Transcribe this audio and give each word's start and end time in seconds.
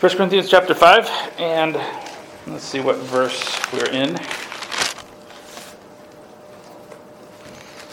1 0.00 0.12
Corinthians 0.12 0.48
chapter 0.48 0.74
5, 0.74 1.10
and 1.40 1.74
let's 2.46 2.62
see 2.62 2.78
what 2.78 2.98
verse 2.98 3.60
we're 3.72 3.90
in. 3.90 4.14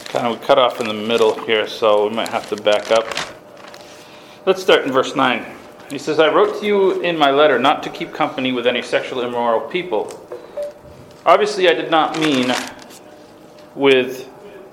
Kind 0.04 0.28
of 0.28 0.40
cut 0.40 0.56
off 0.56 0.80
in 0.80 0.86
the 0.86 0.94
middle 0.94 1.36
here, 1.46 1.66
so 1.66 2.06
we 2.08 2.14
might 2.14 2.28
have 2.28 2.48
to 2.50 2.54
back 2.62 2.92
up. 2.92 3.08
Let's 4.46 4.62
start 4.62 4.84
in 4.84 4.92
verse 4.92 5.16
9. 5.16 5.44
He 5.90 5.98
says, 5.98 6.20
I 6.20 6.32
wrote 6.32 6.60
to 6.60 6.64
you 6.64 7.00
in 7.00 7.18
my 7.18 7.32
letter 7.32 7.58
not 7.58 7.82
to 7.82 7.90
keep 7.90 8.14
company 8.14 8.52
with 8.52 8.68
any 8.68 8.82
sexually 8.82 9.26
immoral 9.26 9.62
people. 9.68 10.08
Obviously, 11.24 11.68
I 11.68 11.74
did 11.74 11.90
not 11.90 12.20
mean 12.20 12.54
with 13.74 14.30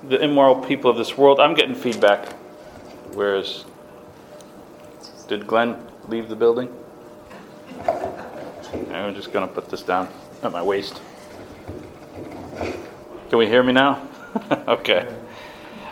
the 0.07 0.23
immoral 0.23 0.63
people 0.63 0.91
of 0.91 0.97
this 0.97 1.17
world. 1.17 1.39
I'm 1.39 1.55
getting 1.55 1.73
feedback. 1.73 2.31
Whereas, 3.13 3.65
did 5.27 5.47
Glenn 5.47 5.83
leave 6.07 6.29
the 6.29 6.35
building? 6.35 6.71
I'm 8.91 9.15
just 9.15 9.33
going 9.33 9.47
to 9.47 9.53
put 9.53 9.69
this 9.69 9.83
down 9.83 10.07
at 10.41 10.51
my 10.51 10.63
waist. 10.63 11.01
Can 13.29 13.37
we 13.39 13.47
hear 13.47 13.63
me 13.63 13.73
now? 13.73 14.07
okay. 14.67 15.07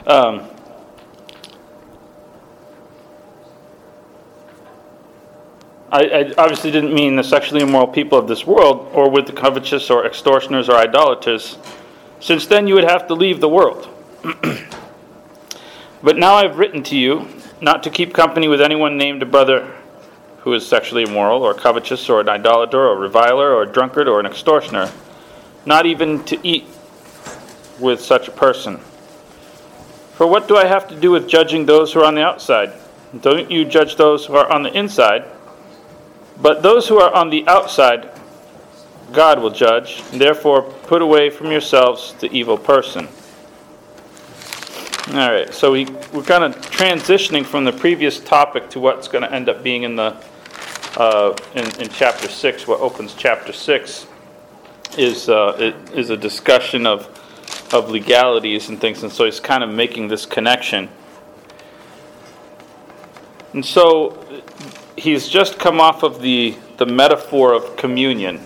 Um, 0.08 0.48
I, 5.92 6.06
I, 6.06 6.34
obviously 6.38 6.72
didn't 6.72 6.94
mean 6.94 7.16
the 7.16 7.24
sexually 7.24 7.62
immoral 7.62 7.88
people 7.88 8.18
of 8.18 8.28
this 8.28 8.48
world, 8.48 8.90
or 8.94 9.10
with 9.10 9.28
the 9.28 9.34
covetous, 9.34 9.90
or 9.90 10.06
extortioners, 10.06 10.70
or 10.70 10.76
idolaters, 10.76 11.58
since 12.20 12.48
then 12.48 12.68
you 12.68 12.76
would 12.76 12.86
have 12.86 13.08
to 13.08 13.14
leave 13.14 13.42
the 13.42 13.50
world. 13.50 13.90
but 16.04 16.18
now 16.18 16.36
I've 16.36 16.58
written 16.58 16.82
to 16.84 16.96
you 16.96 17.28
not 17.60 17.84
to 17.84 17.90
keep 17.90 18.14
company 18.14 18.48
with 18.48 18.62
anyone 18.62 18.98
named 18.98 19.22
a 19.22 19.26
brother 19.26 19.76
who 20.42 20.54
is 20.54 20.66
sexually 20.68 21.04
immoral, 21.04 21.44
or 21.44 21.54
covetous, 21.54 22.10
or 22.10 22.20
an 22.20 22.30
idolater, 22.30 22.80
or 22.80 22.94
a 22.94 23.00
reviler, 23.00 23.54
or 23.54 23.64
a 23.64 23.68
drunkard, 23.68 24.08
or 24.08 24.20
an 24.20 24.26
extortioner, 24.26 24.92
not 25.66 25.86
even 25.86 26.24
to 26.26 26.40
eat 26.46 26.66
with 27.80 28.02
such 28.02 28.28
a 28.28 28.32
person. 28.32 28.78
For 30.14 30.28
what 30.28 30.48
do 30.48 30.58
I 30.58 30.66
have 30.66 30.88
to 30.90 31.00
do 31.00 31.12
with 31.12 31.28
judging 31.28 31.66
those 31.66 31.94
who 31.94 32.02
are 32.02 32.06
on 32.06 32.16
the 32.16 32.24
outside? 32.24 32.74
Don't 33.22 33.52
you 33.52 33.66
judge 33.66 33.96
those 33.96 34.26
who 34.26 34.36
are 34.36 34.52
on 34.52 34.64
the 34.64 34.72
inside? 34.78 35.26
But 36.40 36.64
those 36.64 36.88
who 36.88 37.00
are 37.00 37.14
on 37.14 37.30
the 37.30 37.48
outside, 37.48 38.10
God 39.12 39.42
will 39.42 39.50
judge. 39.52 40.02
Therefore, 40.12 40.62
put 40.62 41.02
away 41.02 41.30
from 41.30 41.52
yourselves 41.52 42.14
the 42.20 42.32
evil 42.32 42.58
person. 42.58 43.08
All 45.10 45.32
right, 45.32 45.54
so 45.54 45.72
we, 45.72 45.86
we're 46.14 46.24
kind 46.24 46.44
of 46.44 46.56
transitioning 46.62 47.46
from 47.46 47.66
the 47.66 47.74
previous 47.74 48.20
topic 48.20 48.70
to 48.70 48.80
what's 48.80 49.08
going 49.08 49.24
to 49.24 49.34
end 49.34 49.50
up 49.50 49.62
being 49.62 49.84
in 49.84 49.96
the 49.96 50.16
uh, 50.98 51.36
in, 51.56 51.66
in 51.82 51.90
chapter 51.90 52.28
six. 52.28 52.68
What 52.68 52.80
opens 52.80 53.14
chapter 53.14 53.54
six 53.54 54.08
is 54.98 55.30
uh, 55.30 55.74
is 55.94 56.10
a 56.10 56.18
discussion 56.18 56.86
of 56.86 57.08
of 57.74 57.90
legalities 57.90 58.70
and 58.70 58.80
things, 58.80 59.04
and 59.04 59.12
so 59.12 59.26
he's 59.26 59.40
kind 59.40 59.64
of 59.64 59.70
making 59.70 60.08
this 60.08 60.26
connection. 60.26 60.90
And 63.54 63.66
so 63.66 64.44
he's 64.98 65.28
just 65.28 65.60
come 65.60 65.80
off 65.82 66.04
of 66.04 66.22
the 66.22 66.56
the 66.78 66.86
metaphor 66.86 67.54
of 67.54 67.76
communion. 67.76 68.46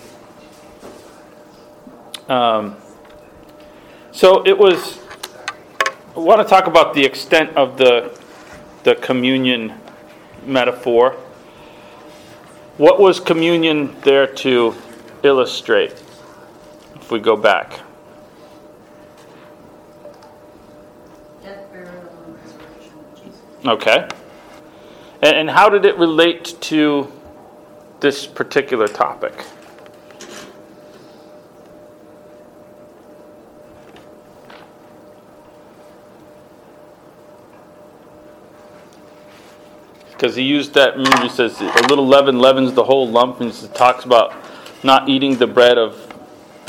Um, 2.27 2.75
so 4.11 4.45
it 4.45 4.57
was. 4.57 4.99
I 6.15 6.19
want 6.19 6.41
to 6.41 6.47
talk 6.47 6.67
about 6.67 6.93
the 6.93 7.03
extent 7.03 7.55
of 7.57 7.77
the 7.77 8.17
the 8.83 8.95
communion 8.95 9.73
metaphor. 10.45 11.17
What 12.77 12.99
was 12.99 13.21
communion 13.21 13.95
there 14.01 14.27
to 14.27 14.75
illustrate? 15.23 15.93
If 16.95 17.09
we 17.09 17.19
go 17.19 17.37
back. 17.37 17.79
Death, 21.41 21.71
burial, 21.71 21.91
and 22.25 22.35
resurrection 22.35 22.99
of 22.99 23.23
Jesus. 23.23 23.41
Okay. 23.65 24.07
And, 25.21 25.37
and 25.37 25.49
how 25.49 25.69
did 25.69 25.85
it 25.85 25.97
relate 25.97 26.57
to 26.61 27.09
this 28.01 28.27
particular 28.27 28.89
topic? 28.89 29.45
Because 40.15 40.35
he 40.35 40.43
used 40.43 40.73
that, 40.75 40.95
remember 40.95 41.23
he 41.23 41.29
says, 41.29 41.59
a 41.59 41.87
little 41.89 42.07
leaven 42.07 42.39
leavens 42.39 42.71
the 42.73 42.85
whole 42.85 43.07
lump, 43.09 43.41
and 43.41 43.51
he 43.51 43.67
talks 43.69 44.05
about 44.05 44.33
not 44.81 45.09
eating 45.09 45.35
the 45.35 45.47
bread 45.47 45.77
of 45.77 46.01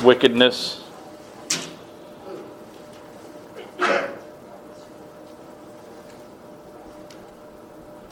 wickedness. 0.02 0.82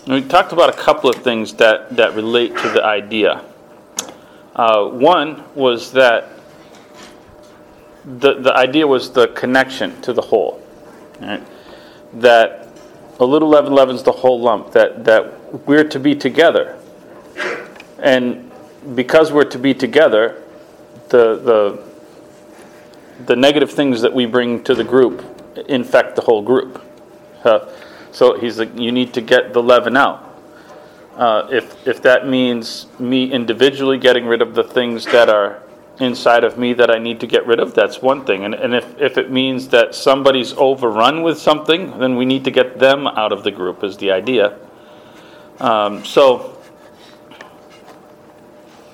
And 0.06 0.12
we 0.12 0.22
talked 0.22 0.52
about 0.52 0.68
a 0.68 0.76
couple 0.76 1.10
of 1.10 1.16
things 1.16 1.54
that, 1.54 1.96
that 1.96 2.14
relate 2.14 2.56
to 2.58 2.68
the 2.68 2.84
idea. 2.84 3.44
Uh, 4.54 4.84
one 4.84 5.42
was 5.56 5.90
that 5.92 6.28
the, 8.04 8.34
the 8.34 8.54
idea 8.54 8.86
was 8.86 9.10
the 9.10 9.28
connection 9.28 10.00
to 10.02 10.12
the 10.12 10.22
whole. 10.22 10.62
Right? 11.20 11.44
That 12.12 12.63
a 13.20 13.24
little 13.24 13.48
leaven 13.48 13.72
leavens 13.72 14.02
the 14.02 14.12
whole 14.12 14.40
lump, 14.40 14.72
that, 14.72 15.04
that 15.04 15.66
we're 15.66 15.84
to 15.84 16.00
be 16.00 16.14
together. 16.14 16.78
And 17.98 18.50
because 18.94 19.32
we're 19.32 19.44
to 19.44 19.58
be 19.58 19.72
together, 19.74 20.42
the, 21.08 21.36
the, 21.36 23.24
the 23.26 23.36
negative 23.36 23.70
things 23.70 24.00
that 24.02 24.12
we 24.12 24.26
bring 24.26 24.62
to 24.64 24.74
the 24.74 24.84
group 24.84 25.24
infect 25.68 26.16
the 26.16 26.22
whole 26.22 26.42
group. 26.42 26.84
Uh, 27.44 27.70
so 28.10 28.38
he's 28.38 28.58
like, 28.58 28.78
you 28.78 28.92
need 28.92 29.14
to 29.14 29.20
get 29.20 29.52
the 29.52 29.62
leaven 29.62 29.96
out. 29.96 30.20
Uh, 31.16 31.46
if, 31.50 31.86
if 31.86 32.02
that 32.02 32.26
means 32.26 32.86
me 32.98 33.30
individually 33.30 33.98
getting 33.98 34.26
rid 34.26 34.42
of 34.42 34.54
the 34.54 34.64
things 34.64 35.04
that 35.06 35.28
are 35.28 35.62
inside 36.00 36.44
of 36.44 36.58
me 36.58 36.72
that 36.74 36.90
I 36.90 36.98
need 36.98 37.20
to 37.20 37.26
get 37.26 37.46
rid 37.46 37.60
of, 37.60 37.74
that's 37.74 38.02
one 38.02 38.24
thing. 38.24 38.44
And, 38.44 38.54
and 38.54 38.74
if, 38.74 38.98
if 39.00 39.16
it 39.16 39.30
means 39.30 39.68
that 39.68 39.94
somebody's 39.94 40.52
overrun 40.54 41.22
with 41.22 41.38
something, 41.38 41.98
then 41.98 42.16
we 42.16 42.24
need 42.24 42.44
to 42.44 42.50
get 42.50 42.78
them 42.78 43.06
out 43.06 43.32
of 43.32 43.44
the 43.44 43.50
group, 43.50 43.84
is 43.84 43.96
the 43.96 44.10
idea. 44.10 44.58
Um, 45.60 46.04
so, 46.04 46.60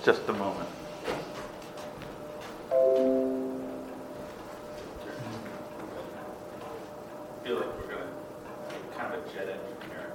just 0.04 0.28
a 0.28 0.32
moment. 0.32 0.68
I 2.70 2.74
feel 7.44 7.56
like 7.56 7.66
we're 7.78 7.88
going 7.88 8.02
to 8.02 8.98
kind 8.98 9.14
of 9.14 9.32
jet 9.32 9.48
engine 9.48 9.76
here. 9.88 10.12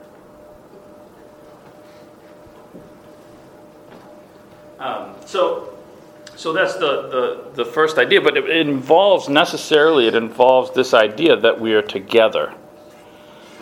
Um, 4.79 5.15
so, 5.25 5.74
so 6.35 6.53
that's 6.53 6.75
the, 6.75 7.49
the, 7.55 7.63
the 7.63 7.65
first 7.65 7.97
idea, 7.97 8.21
but 8.21 8.37
it, 8.37 8.49
involves 8.49 9.29
necessarily, 9.29 10.07
it 10.07 10.15
involves 10.15 10.71
this 10.73 10.93
idea 10.93 11.35
that 11.37 11.59
we 11.59 11.73
are 11.73 11.81
together. 11.81 12.53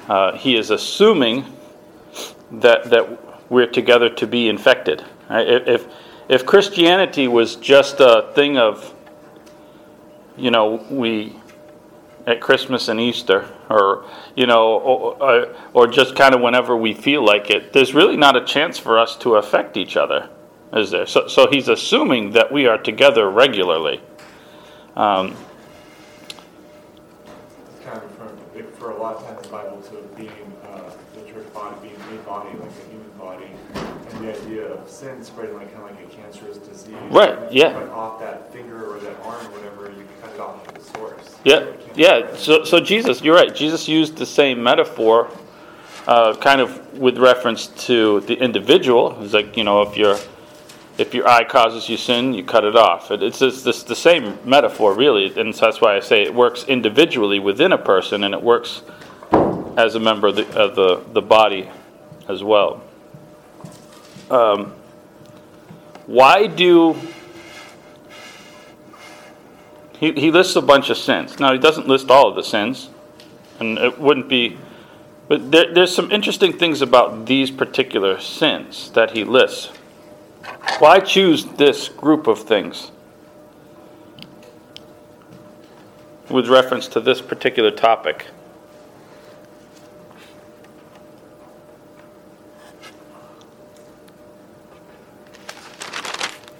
Uh, 0.07 0.35
he 0.37 0.55
is 0.55 0.69
assuming 0.69 1.45
that, 2.51 2.85
that 2.85 3.51
we're 3.51 3.67
together 3.67 4.09
to 4.09 4.27
be 4.27 4.49
infected. 4.49 5.03
Right? 5.29 5.47
If, 5.47 5.87
if 6.27 6.45
Christianity 6.45 7.27
was 7.27 7.55
just 7.55 7.99
a 7.99 8.31
thing 8.33 8.57
of, 8.57 8.93
you 10.35 10.51
know, 10.51 10.85
we 10.89 11.35
at 12.25 12.39
Christmas 12.39 12.87
and 12.87 12.99
Easter, 12.99 13.49
or 13.69 14.05
you 14.35 14.47
know, 14.47 14.79
or, 14.79 15.55
or 15.73 15.87
just 15.87 16.15
kind 16.15 16.33
of 16.33 16.41
whenever 16.41 16.75
we 16.75 16.93
feel 16.93 17.23
like 17.23 17.49
it, 17.49 17.73
there's 17.73 17.93
really 17.93 18.17
not 18.17 18.35
a 18.35 18.45
chance 18.45 18.77
for 18.77 18.97
us 18.97 19.15
to 19.17 19.35
affect 19.35 19.77
each 19.77 19.97
other, 19.97 20.29
is 20.73 20.91
there? 20.91 21.05
So, 21.05 21.27
so 21.27 21.49
he's 21.49 21.67
assuming 21.69 22.31
that 22.31 22.51
we 22.51 22.65
are 22.67 22.77
together 22.77 23.29
regularly. 23.29 24.01
Um, 24.95 25.35
It's 27.67 27.85
kind 27.85 27.97
of 27.97 28.03
referring, 28.03 28.71
for 28.73 28.91
a 28.91 28.97
lot 28.97 29.15
of 29.15 29.25
times 29.25 29.37
in 29.37 29.43
the 29.43 29.49
Bible, 29.49 29.81
to 29.81 29.95
being, 30.15 30.53
uh, 30.63 30.91
the 31.15 31.21
church 31.31 31.51
body 31.53 31.75
being 31.81 31.95
a 31.95 32.23
body, 32.23 32.49
like 32.57 32.69
a 32.69 32.89
human 32.89 33.11
body, 33.17 33.47
and 33.75 34.25
the 34.25 34.35
idea 34.41 34.65
of 34.67 34.89
sin 34.89 35.23
spreading 35.23 35.55
like 35.55 35.73
kind 35.73 35.89
of 35.89 35.95
like 35.95 36.05
a 36.05 36.15
cancerous 36.15 36.57
disease. 36.57 36.95
Right, 37.09 37.51
yeah. 37.51 37.73
Cut 37.73 37.89
off 37.89 38.19
that 38.21 38.51
finger 38.53 38.93
or 38.93 38.99
that 38.99 39.15
arm, 39.23 39.45
whatever, 39.53 39.91
you 39.91 40.05
cut 40.21 40.33
it 40.33 40.39
off 40.39 40.67
at 40.67 40.75
the 40.75 40.81
source. 40.81 41.37
Yeah, 41.43 41.59
So 41.59 41.77
yeah. 41.95 42.35
So, 42.35 42.63
so 42.63 42.79
Jesus, 42.79 43.21
you're 43.21 43.35
right. 43.35 43.53
Jesus 43.53 43.87
used 43.87 44.17
the 44.17 44.25
same 44.25 44.61
metaphor, 44.61 45.29
uh, 46.07 46.35
kind 46.35 46.61
of 46.61 46.97
with 46.97 47.17
reference 47.17 47.67
to 47.87 48.21
the 48.21 48.35
individual. 48.35 49.17
It's 49.23 49.33
like 49.33 49.57
you 49.57 49.63
know, 49.63 49.81
if 49.81 49.97
your 49.97 50.17
if 50.97 51.13
your 51.13 51.27
eye 51.27 51.43
causes 51.43 51.89
you 51.89 51.97
sin, 51.97 52.33
you 52.33 52.43
cut 52.43 52.63
it 52.63 52.75
off. 52.75 53.11
It, 53.11 53.23
it's 53.23 53.41
it's 53.41 53.63
this, 53.63 53.83
the 53.83 53.95
same 53.95 54.37
metaphor, 54.45 54.93
really, 54.93 55.37
and 55.39 55.55
so 55.55 55.65
that's 55.65 55.81
why 55.81 55.95
I 55.95 55.99
say 55.99 56.23
it 56.23 56.33
works 56.33 56.63
individually 56.65 57.39
within 57.39 57.71
a 57.71 57.77
person, 57.77 58.23
and 58.23 58.33
it 58.33 58.41
works 58.41 58.81
as 59.75 59.95
a 59.95 59.99
member 59.99 60.27
of 60.27 60.35
the 60.35 60.47
of 60.59 60.75
the, 60.75 61.03
the 61.13 61.21
body 61.21 61.69
as 62.27 62.43
well. 62.43 62.83
Um, 64.29 64.73
Why 66.05 66.47
do 66.47 66.95
he, 70.03 70.11
he 70.11 70.31
lists 70.31 70.57
a 70.57 70.61
bunch 70.61 70.89
of 70.89 70.97
sins. 70.97 71.39
Now 71.39 71.53
he 71.53 71.59
doesn't 71.59 71.87
list 71.87 72.11
all 72.11 72.27
of 72.27 72.35
the 72.35 72.43
sins, 72.43 72.89
and 73.61 73.77
it 73.77 73.97
wouldn't 73.97 74.27
be. 74.27 74.57
But 75.29 75.49
there, 75.49 75.73
there's 75.73 75.95
some 75.95 76.11
interesting 76.11 76.51
things 76.51 76.81
about 76.81 77.25
these 77.25 77.49
particular 77.49 78.19
sins 78.19 78.91
that 78.91 79.11
he 79.11 79.23
lists. 79.23 79.71
Why 80.79 80.99
choose 80.99 81.45
this 81.45 81.87
group 81.87 82.27
of 82.27 82.39
things 82.39 82.91
with 86.29 86.49
reference 86.49 86.87
to 86.89 86.99
this 86.99 87.21
particular 87.21 87.71
topic? 87.71 88.25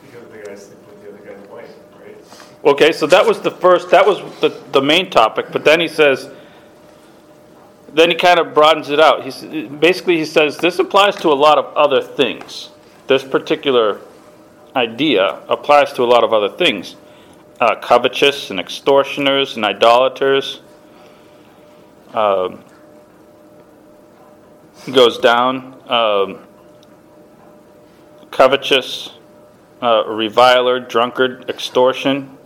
Because 0.02 0.30
the 0.30 0.38
guys 0.38 0.66
sleep 0.66 0.88
with 0.88 1.04
the 1.04 1.10
other 1.10 1.18
guy's 1.18 1.50
wife, 1.50 1.76
right? 2.00 2.18
Okay, 2.64 2.92
so 2.92 3.08
that 3.08 3.26
was 3.26 3.42
the 3.42 3.52
first, 3.52 3.90
that 3.90 4.06
was 4.06 4.20
the, 4.40 4.50
the 4.72 4.82
main 4.82 5.10
topic, 5.10 5.48
but 5.52 5.66
then 5.66 5.80
he 5.80 5.88
says, 5.88 6.30
then 7.94 8.10
he 8.10 8.16
kind 8.16 8.40
of 8.40 8.54
broadens 8.54 8.90
it 8.90 9.00
out. 9.00 9.24
He's, 9.24 9.42
basically, 9.42 10.18
he 10.18 10.26
says 10.26 10.58
this 10.58 10.80
applies 10.80 11.16
to 11.18 11.30
a 11.30 11.34
lot 11.34 11.58
of 11.58 11.76
other 11.76 12.02
things. 12.02 12.70
This 13.08 13.24
particular 13.24 14.00
idea 14.76 15.40
applies 15.50 15.94
to 15.94 16.04
a 16.04 16.06
lot 16.06 16.24
of 16.24 16.34
other 16.34 16.50
things. 16.50 16.96
Uh, 17.60 17.76
covetous 17.76 18.50
and 18.50 18.60
extortioners 18.60 19.56
and 19.56 19.66
idolaters. 19.66 20.62
Um, 22.14 22.64
goes 24.92 25.18
down. 25.20 25.80
Um, 25.90 26.40
covetous, 28.32 29.12
uh, 29.82 30.06
reviler, 30.08 30.80
drunkard, 30.80 31.50
extortion. 31.50 32.38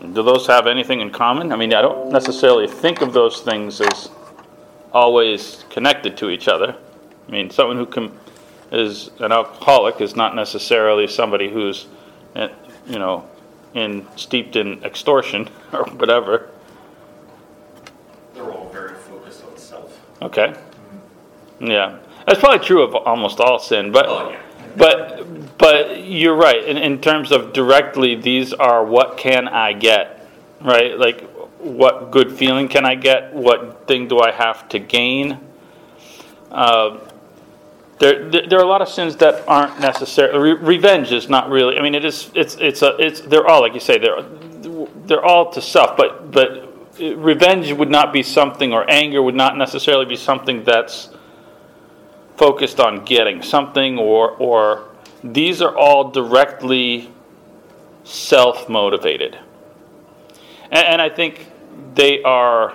Do 0.00 0.22
those 0.22 0.46
have 0.46 0.66
anything 0.66 1.00
in 1.00 1.10
common? 1.10 1.52
I 1.52 1.56
mean, 1.56 1.74
I 1.74 1.82
don't 1.82 2.10
necessarily 2.10 2.68
think 2.68 3.02
of 3.02 3.12
those 3.12 3.40
things 3.40 3.80
as 3.80 4.10
always 4.92 5.64
connected 5.68 6.16
to 6.18 6.30
each 6.30 6.48
other. 6.48 6.76
I 7.26 7.30
mean, 7.30 7.50
someone 7.50 7.76
who 7.76 7.86
com- 7.86 8.16
is 8.70 9.10
an 9.18 9.32
alcoholic 9.32 10.00
is 10.00 10.14
not 10.16 10.34
necessarily 10.34 11.06
somebody 11.06 11.50
who's, 11.50 11.86
eh, 12.36 12.48
you 12.86 12.98
know, 12.98 13.28
in 13.74 14.06
steeped 14.16 14.56
in 14.56 14.82
extortion 14.84 15.48
or 15.72 15.84
whatever. 15.84 16.50
They're 18.34 18.50
all 18.50 18.68
very 18.70 18.94
focused 18.94 19.44
on 19.44 19.56
self. 19.56 20.00
Okay. 20.22 20.54
Yeah, 21.60 21.98
that's 22.26 22.38
probably 22.38 22.64
true 22.64 22.82
of 22.82 22.94
almost 22.94 23.40
all 23.40 23.58
sin, 23.58 23.90
but 23.90 24.06
Oh, 24.08 24.30
yeah. 24.30 24.40
but 24.76 25.58
but 25.58 26.04
you're 26.04 26.36
right. 26.36 26.62
In, 26.64 26.76
in 26.76 27.00
terms 27.00 27.32
of 27.32 27.52
directly, 27.52 28.14
these 28.14 28.52
are 28.52 28.84
what 28.84 29.16
can 29.16 29.48
I 29.48 29.72
get, 29.72 30.24
right? 30.60 30.96
Like, 30.96 31.22
what 31.58 32.12
good 32.12 32.30
feeling 32.32 32.68
can 32.68 32.84
I 32.84 32.94
get? 32.94 33.34
What 33.34 33.88
thing 33.88 34.06
do 34.06 34.20
I 34.20 34.30
have 34.30 34.68
to 34.68 34.78
gain? 34.78 35.40
Uh, 36.52 36.98
there, 37.98 38.30
there 38.30 38.58
are 38.58 38.64
a 38.64 38.68
lot 38.68 38.80
of 38.80 38.88
sins 38.88 39.16
that 39.16 39.46
aren't 39.48 39.80
necessary. 39.80 40.38
Re- 40.38 40.52
revenge 40.52 41.12
is 41.12 41.28
not 41.28 41.50
really. 41.50 41.78
I 41.78 41.82
mean, 41.82 41.94
it 41.94 42.04
is. 42.04 42.30
It's 42.34 42.56
it's 42.56 42.82
a. 42.82 42.96
It's 42.98 43.20
they're 43.22 43.46
all 43.46 43.60
like 43.60 43.74
you 43.74 43.80
say. 43.80 43.98
They're 43.98 44.22
they're 45.06 45.24
all 45.24 45.50
to 45.52 45.60
self. 45.60 45.96
But 45.96 46.30
but 46.30 46.68
revenge 47.00 47.72
would 47.72 47.90
not 47.90 48.12
be 48.12 48.22
something, 48.22 48.72
or 48.72 48.88
anger 48.88 49.20
would 49.20 49.34
not 49.34 49.56
necessarily 49.56 50.04
be 50.04 50.16
something 50.16 50.62
that's 50.62 51.10
focused 52.36 52.78
on 52.78 53.04
getting 53.04 53.42
something, 53.42 53.98
or 53.98 54.30
or 54.32 54.88
these 55.24 55.60
are 55.60 55.76
all 55.76 56.10
directly 56.10 57.10
self 58.04 58.68
motivated. 58.68 59.36
And, 60.70 60.86
and 60.86 61.02
I 61.02 61.08
think 61.08 61.50
they 61.94 62.22
are. 62.22 62.74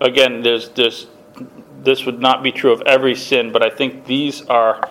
Again, 0.00 0.42
there's 0.42 0.68
this. 0.70 1.06
This 1.84 2.06
would 2.06 2.20
not 2.20 2.42
be 2.42 2.50
true 2.50 2.72
of 2.72 2.80
every 2.82 3.14
sin, 3.14 3.52
but 3.52 3.62
I 3.62 3.70
think 3.70 4.06
these 4.06 4.42
are 4.46 4.90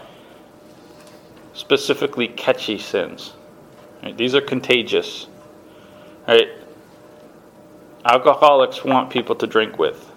specifically 1.54 2.28
catchy 2.28 2.78
sins. 2.78 3.34
Right? 4.04 4.16
These 4.16 4.36
are 4.36 4.42
contagious. 4.42 5.28
Right? 6.28 6.50
Alcoholics 8.06 8.84
want 8.84 9.10
people 9.10 9.36
to 9.36 9.48
drink 9.48 9.80
with. 9.80 10.12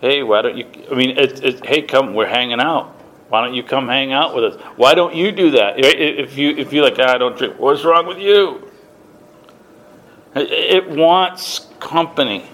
Hey, 0.00 0.22
why 0.22 0.42
don't 0.42 0.56
you? 0.56 0.66
I 0.90 0.94
mean, 0.94 1.16
it's, 1.16 1.60
hey, 1.66 1.82
come, 1.82 2.14
we're 2.14 2.26
hanging 2.26 2.60
out. 2.60 2.96
Why 3.28 3.44
don't 3.44 3.54
you 3.54 3.62
come 3.62 3.86
hang 3.86 4.12
out 4.12 4.34
with 4.34 4.44
us? 4.44 4.60
Why 4.76 4.94
don't 4.94 5.14
you 5.14 5.30
do 5.30 5.52
that? 5.52 5.74
If 5.76 6.36
you 6.36 6.50
if 6.50 6.72
you 6.72 6.82
like, 6.82 6.96
"Ah, 6.98 7.14
I 7.14 7.18
don't 7.18 7.38
drink. 7.38 7.58
What's 7.60 7.84
wrong 7.84 8.06
with 8.06 8.18
you? 8.18 8.68
It, 10.34 10.50
it 10.50 10.90
wants 10.90 11.68
company. 11.78 12.44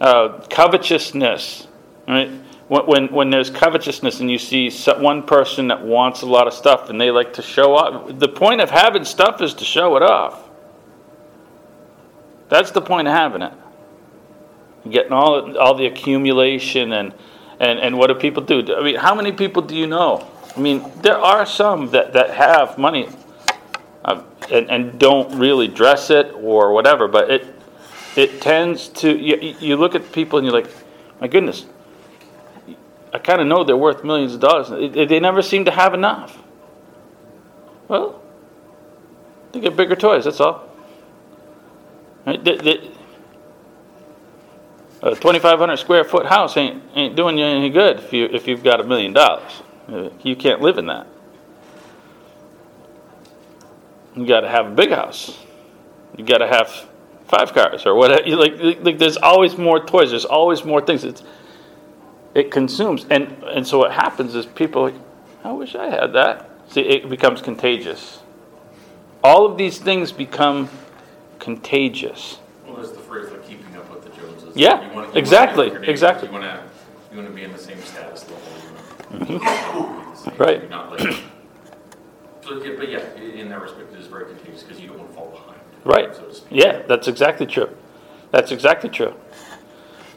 Uh, 0.00 0.44
covetousness, 0.48 1.66
right? 2.06 2.30
When, 2.68 3.08
when 3.08 3.30
there's 3.30 3.50
covetousness 3.50 4.20
and 4.20 4.30
you 4.30 4.38
see 4.38 4.70
one 4.70 5.24
person 5.24 5.68
that 5.68 5.84
wants 5.84 6.22
a 6.22 6.26
lot 6.26 6.46
of 6.46 6.54
stuff 6.54 6.88
and 6.88 7.00
they 7.00 7.10
like 7.10 7.34
to 7.34 7.42
show 7.42 7.74
off. 7.74 8.18
The 8.18 8.28
point 8.28 8.62
of 8.62 8.70
having 8.70 9.04
stuff 9.04 9.42
is 9.42 9.52
to 9.54 9.64
show 9.64 9.96
it 9.96 10.02
off. 10.02 10.48
That's 12.48 12.70
the 12.70 12.80
point 12.80 13.08
of 13.08 13.14
having 13.14 13.42
it. 13.42 13.52
Getting 14.88 15.12
all 15.12 15.56
all 15.58 15.74
the 15.74 15.86
accumulation 15.86 16.92
and 16.92 17.14
and 17.60 17.78
and 17.78 17.96
what 17.96 18.08
do 18.08 18.14
people 18.14 18.42
do? 18.42 18.74
I 18.74 18.82
mean, 18.82 18.96
how 18.96 19.14
many 19.14 19.32
people 19.32 19.62
do 19.62 19.76
you 19.76 19.86
know? 19.86 20.28
I 20.56 20.60
mean, 20.60 20.84
there 21.02 21.18
are 21.18 21.46
some 21.46 21.90
that 21.90 22.12
that 22.14 22.30
have 22.30 22.78
money 22.78 23.08
uh, 24.04 24.22
and 24.50 24.70
and 24.70 24.98
don't 24.98 25.38
really 25.38 25.68
dress 25.68 26.10
it 26.10 26.32
or 26.34 26.72
whatever, 26.72 27.06
but 27.06 27.30
it 27.30 27.46
it 28.16 28.40
tends 28.42 28.88
to 28.88 29.16
you, 29.16 29.54
you 29.60 29.76
look 29.76 29.94
at 29.94 30.12
people 30.12 30.38
and 30.38 30.46
you're 30.46 30.54
like, 30.54 30.70
my 31.20 31.28
goodness, 31.28 31.64
I 33.12 33.18
kind 33.18 33.40
of 33.40 33.46
know 33.46 33.62
they're 33.64 33.76
worth 33.76 34.04
millions 34.04 34.34
of 34.34 34.40
dollars. 34.40 34.70
They, 34.70 35.04
they 35.04 35.20
never 35.20 35.42
seem 35.42 35.66
to 35.66 35.70
have 35.70 35.92
enough. 35.94 36.38
Well, 37.88 38.22
they 39.52 39.60
get 39.60 39.76
bigger 39.76 39.96
toys. 39.96 40.24
That's 40.24 40.40
all. 40.40 40.68
Right? 42.26 42.42
The- 42.42 42.56
the- 42.56 42.90
a 45.02 45.10
2,500 45.16 45.76
square 45.78 46.04
foot 46.04 46.26
house 46.26 46.56
ain't 46.56 46.80
ain't 46.94 47.16
doing 47.16 47.36
you 47.36 47.44
any 47.44 47.70
good 47.70 47.98
if 47.98 48.12
you 48.12 48.26
if 48.26 48.46
you've 48.46 48.62
got 48.62 48.80
a 48.80 48.84
million 48.84 49.12
dollars. 49.12 49.62
You 50.22 50.36
can't 50.36 50.60
live 50.60 50.78
in 50.78 50.86
that. 50.86 51.08
You 54.14 54.26
got 54.26 54.40
to 54.40 54.48
have 54.48 54.66
a 54.66 54.70
big 54.70 54.90
house. 54.90 55.36
You 56.16 56.24
got 56.24 56.38
to 56.38 56.46
have 56.46 56.88
five 57.26 57.52
cars 57.52 57.84
or 57.84 57.94
whatever. 57.96 58.22
Like 58.36 58.54
like 58.84 58.98
there's 58.98 59.16
always 59.16 59.58
more 59.58 59.84
toys. 59.84 60.10
There's 60.10 60.24
always 60.24 60.64
more 60.64 60.80
things. 60.80 61.02
It's 61.02 61.24
it 62.34 62.50
consumes 62.50 63.06
and 63.10 63.28
and 63.44 63.66
so 63.66 63.78
what 63.78 63.92
happens 63.92 64.34
is 64.34 64.46
people 64.46 64.82
are 64.82 64.90
like, 64.90 65.00
I 65.44 65.52
wish 65.52 65.74
I 65.74 65.88
had 65.88 66.12
that. 66.14 66.48
See, 66.68 66.80
it 66.80 67.08
becomes 67.08 67.42
contagious. 67.42 68.20
All 69.24 69.44
of 69.46 69.56
these 69.58 69.78
things 69.78 70.10
become 70.12 70.68
contagious. 71.38 72.38
Well, 72.66 72.76
there's 72.76 72.92
the 72.92 72.98
phrase 73.00 73.30
like 73.30 73.46
keeping 73.46 73.76
up 73.76 73.90
with 73.92 74.04
the 74.04 74.10
Joneses. 74.20 74.56
Yeah, 74.56 74.80
You 74.82 74.88
you 74.88 74.94
wanna 74.94 75.12
exactly, 75.12 75.64
be 75.64 75.70
with 75.70 75.72
your 75.72 75.80
neighbors. 75.80 75.88
exactly. 75.90 76.28
You 76.28 76.32
wanna, 76.34 76.62
you 77.10 77.16
wanna 77.18 77.30
be 77.30 77.42
in 77.44 77.52
the 77.52 77.58
same 77.58 77.80
status 77.82 78.24
level. 78.30 78.48
Mm-hmm. 79.12 80.42
Right. 80.42 80.70
Not 80.70 80.90
like, 80.92 81.00
so, 82.42 82.62
yeah, 82.64 82.72
but 82.76 82.88
yeah, 82.90 83.14
in 83.14 83.48
that 83.50 83.60
respect, 83.60 83.92
it 83.92 84.00
is 84.00 84.06
very 84.06 84.24
contagious 84.26 84.62
because 84.62 84.80
you 84.80 84.88
don't 84.88 84.98
want 84.98 85.10
to 85.10 85.16
fall 85.16 85.30
behind. 85.30 85.60
Right. 85.84 86.14
So. 86.14 86.30
Yeah, 86.50 86.82
that's 86.88 87.06
exactly 87.08 87.46
true. 87.46 87.68
That's 88.30 88.50
exactly 88.50 88.88
true. 88.88 89.14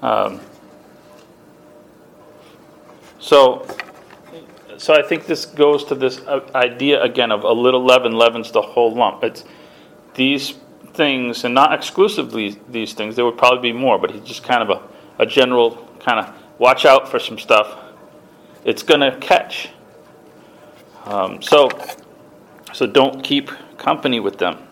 Um, 0.01 0.39
so, 3.25 3.65
so 4.77 4.94
I 4.94 5.01
think 5.01 5.25
this 5.25 5.48
goes 5.48 5.84
to 5.86 5.96
this 5.96 6.20
uh, 6.27 6.48
idea 6.53 7.01
again 7.01 7.32
of 7.32 7.44
a 7.44 7.51
little 7.51 7.84
leaven 7.84 8.12
leavens 8.12 8.51
the 8.51 8.62
whole 8.62 8.94
lump. 8.94 9.24
It's 9.24 9.44
these 10.13 10.53
things, 10.94 11.44
and 11.44 11.55
not 11.55 11.74
exclusively 11.74 12.60
these 12.70 12.94
things. 12.94 13.15
There 13.15 13.25
would 13.25 13.39
probably 13.39 13.72
be 13.72 13.75
more, 13.75 13.98
but 13.98 14.12
he's 14.12 14.22
just 14.22 14.44
kind 14.44 14.62
of 14.62 14.70
a, 14.70 15.24
a 15.24 15.25
general 15.25 15.88
kind 16.00 16.20
of 16.20 16.36
watch 16.60 16.86
out 16.86 17.10
for 17.10 17.17
some 17.17 17.39
stuff. 17.39 17.75
It's 18.63 18.84
going 18.84 19.00
to 19.00 19.17
catch. 19.17 19.70
Um, 21.05 21.41
so, 21.41 21.72
so 22.74 22.86
don't 22.86 23.24
keep 23.24 23.50
company 23.79 24.20
with 24.20 24.38
them 24.38 24.67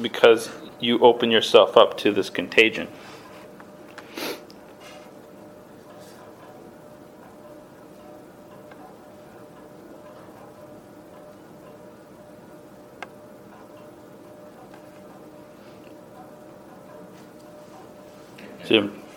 because 0.00 0.50
you 0.80 0.98
open 1.00 1.30
yourself 1.30 1.76
up 1.76 1.98
to 1.98 2.10
this 2.10 2.30
contagion. 2.30 2.88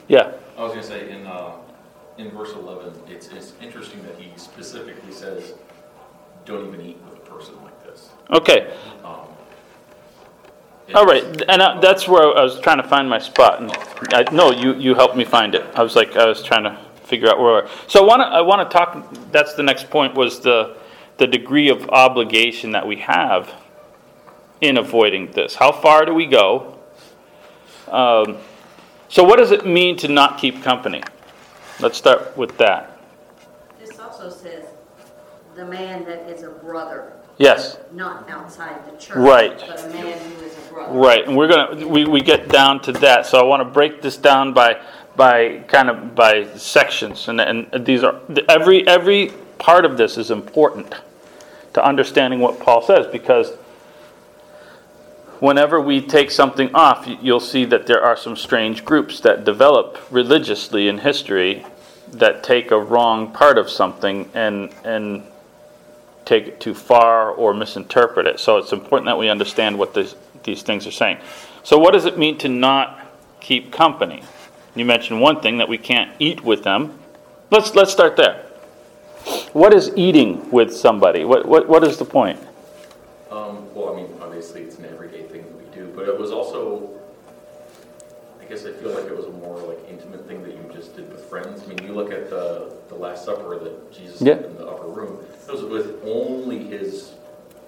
Yeah, 0.07 0.31
I 0.57 0.63
was 0.63 0.71
gonna 0.71 0.83
say, 0.83 1.09
in, 1.11 1.25
uh, 1.25 1.51
in 2.17 2.29
verse 2.31 2.53
eleven, 2.53 2.93
it's, 3.07 3.27
it's 3.29 3.53
interesting 3.61 4.01
that 4.03 4.19
he 4.19 4.31
specifically 4.37 5.11
says, 5.11 5.53
don't 6.45 6.67
even 6.67 6.81
eat 6.81 6.97
with 7.03 7.19
a 7.19 7.29
person 7.29 7.55
like 7.63 7.83
this. 7.83 8.09
Okay, 8.31 8.73
Um, 9.03 9.27
all 10.93 11.05
right, 11.05 11.23
and 11.47 11.61
uh, 11.61 11.79
that's 11.79 12.07
where 12.07 12.37
I 12.37 12.43
was 12.43 12.59
trying 12.59 12.77
to 12.77 12.87
find 12.87 13.09
my 13.09 13.19
spot, 13.19 13.61
and 13.61 13.71
I, 14.13 14.25
no, 14.33 14.51
you, 14.51 14.73
you 14.75 14.95
helped 14.95 15.15
me 15.15 15.23
find 15.23 15.55
it. 15.55 15.65
I 15.75 15.83
was 15.83 15.95
like, 15.95 16.17
I 16.17 16.25
was 16.25 16.43
trying 16.43 16.63
to 16.63 16.77
figure 17.05 17.29
out 17.29 17.39
where, 17.39 17.67
so 17.87 18.03
I 18.03 18.07
want 18.07 18.21
to, 18.21 18.25
I 18.25 18.41
want 18.41 18.69
to 18.69 18.77
talk, 18.77 19.31
that's 19.31 19.53
the 19.53 19.63
next 19.63 19.89
point, 19.89 20.15
was 20.15 20.39
the, 20.41 20.77
the 21.17 21.27
degree 21.27 21.69
of 21.69 21.89
obligation 21.89 22.71
that 22.71 22.85
we 22.85 22.97
have 22.97 23.53
in 24.59 24.77
avoiding 24.77 25.31
this. 25.31 25.55
How 25.55 25.71
far 25.71 26.05
do 26.05 26.13
we 26.13 26.25
go? 26.25 26.77
Um, 27.87 28.37
So 29.11 29.25
what 29.25 29.39
does 29.39 29.51
it 29.51 29.65
mean 29.65 29.97
to 29.97 30.07
not 30.07 30.37
keep 30.37 30.63
company? 30.63 31.03
Let's 31.81 31.97
start 31.97 32.35
with 32.37 32.57
that. 32.59 32.97
This 33.77 33.99
also 33.99 34.29
says, 34.29 34.63
the 35.53 35.65
man 35.65 36.05
that 36.05 36.29
is 36.29 36.43
a 36.43 36.49
brother, 36.49 37.11
Yes. 37.37 37.77
not 37.91 38.29
outside 38.29 38.85
the 38.89 38.97
church. 38.97 39.17
Right. 39.17 39.59
But 39.59 39.83
a 39.83 39.89
man 39.89 40.17
who 40.17 40.45
is 40.45 40.57
a 40.57 40.71
brother. 40.71 40.97
Right, 40.97 41.27
and 41.27 41.35
we're 41.35 41.49
gonna, 41.49 41.85
we, 41.85 42.05
we 42.05 42.21
get 42.21 42.47
down 42.47 42.81
to 42.83 42.93
that, 42.93 43.25
so 43.25 43.37
I 43.37 43.43
wanna 43.43 43.65
break 43.65 44.01
this 44.01 44.15
down 44.15 44.53
by, 44.53 44.79
by, 45.17 45.57
kind 45.67 45.89
of, 45.89 46.15
by 46.15 46.45
sections, 46.55 47.27
and, 47.27 47.41
and 47.41 47.85
these 47.85 48.03
are, 48.03 48.15
every, 48.47 48.87
every 48.87 49.33
part 49.59 49.83
of 49.83 49.97
this 49.97 50.17
is 50.17 50.31
important 50.31 50.95
to 51.73 51.85
understanding 51.85 52.39
what 52.39 52.61
Paul 52.61 52.81
says, 52.81 53.07
because 53.07 53.51
whenever 55.41 55.81
we 55.81 55.99
take 55.99 56.31
something 56.31 56.73
off, 56.73 57.05
you'll 57.21 57.41
see 57.41 57.65
that 57.65 57.87
there 57.87 58.01
are 58.01 58.15
some 58.15 58.37
strange 58.37 58.85
groups 58.85 59.19
that 59.21 59.43
develop 59.43 59.99
religiously 60.09 60.87
in 60.87 60.99
history 60.99 61.65
that 62.13 62.43
take 62.43 62.71
a 62.71 62.79
wrong 62.79 63.31
part 63.33 63.57
of 63.57 63.69
something 63.69 64.29
and, 64.33 64.69
and 64.85 65.23
take 66.25 66.47
it 66.47 66.59
too 66.59 66.75
far 66.75 67.31
or 67.31 67.53
misinterpret 67.53 68.27
it. 68.27 68.39
So 68.39 68.57
it's 68.57 68.71
important 68.71 69.07
that 69.07 69.17
we 69.17 69.29
understand 69.29 69.77
what 69.77 69.93
this, 69.93 70.15
these 70.43 70.61
things 70.61 70.85
are 70.85 70.91
saying. 70.91 71.17
So 71.63 71.77
what 71.77 71.93
does 71.93 72.05
it 72.05 72.17
mean 72.17 72.37
to 72.39 72.47
not 72.47 72.99
keep 73.39 73.71
company? 73.71 74.23
You 74.75 74.85
mentioned 74.85 75.19
one 75.19 75.41
thing 75.41 75.57
that 75.57 75.67
we 75.67 75.77
can't 75.77 76.11
eat 76.19 76.43
with 76.43 76.63
them. 76.63 76.97
Let's 77.49 77.75
let's 77.75 77.91
start 77.91 78.15
there. 78.15 78.45
What 79.51 79.73
is 79.73 79.91
eating 79.97 80.49
with 80.49 80.73
somebody? 80.73 81.25
What 81.25 81.45
what, 81.45 81.67
what 81.67 81.83
is 81.83 81.97
the 81.97 82.05
point? 82.05 82.39
Um, 83.29 83.73
well, 83.73 83.93
I 83.93 83.95
mean, 83.97 84.09
obviously, 84.21 84.61
it's 84.61 84.77
an 84.77 84.85
everyday 84.85 85.23
thing 85.23 85.43
that 85.43 85.55
we 85.55 85.63
do, 85.75 85.90
but 86.01 86.09
it 86.09 86.19
was 86.19 86.31
also, 86.31 86.89
I 88.41 88.45
guess 88.45 88.65
I 88.65 88.71
feel 88.73 88.89
like 88.91 89.05
it 89.05 89.15
was 89.15 89.25
a 89.25 89.31
more 89.31 89.57
like 89.59 89.77
intimate 89.87 90.27
thing 90.27 90.41
that 90.41 90.53
you 90.53 90.71
just 90.73 90.95
did 90.95 91.11
with 91.11 91.23
friends. 91.25 91.61
I 91.63 91.67
mean, 91.67 91.83
you 91.83 91.93
look 91.93 92.11
at 92.11 92.29
the, 92.31 92.73
the 92.89 92.95
Last 92.95 93.23
Supper 93.23 93.59
that 93.59 93.93
Jesus 93.93 94.19
Yeah. 94.19 94.33
did 94.35 94.45
in 94.45 94.55
the 94.55 94.65
upper 94.67 94.87
room, 94.87 95.23
it 95.47 95.51
was 95.51 95.63
with 95.63 96.03
only 96.03 96.57
his 96.63 97.11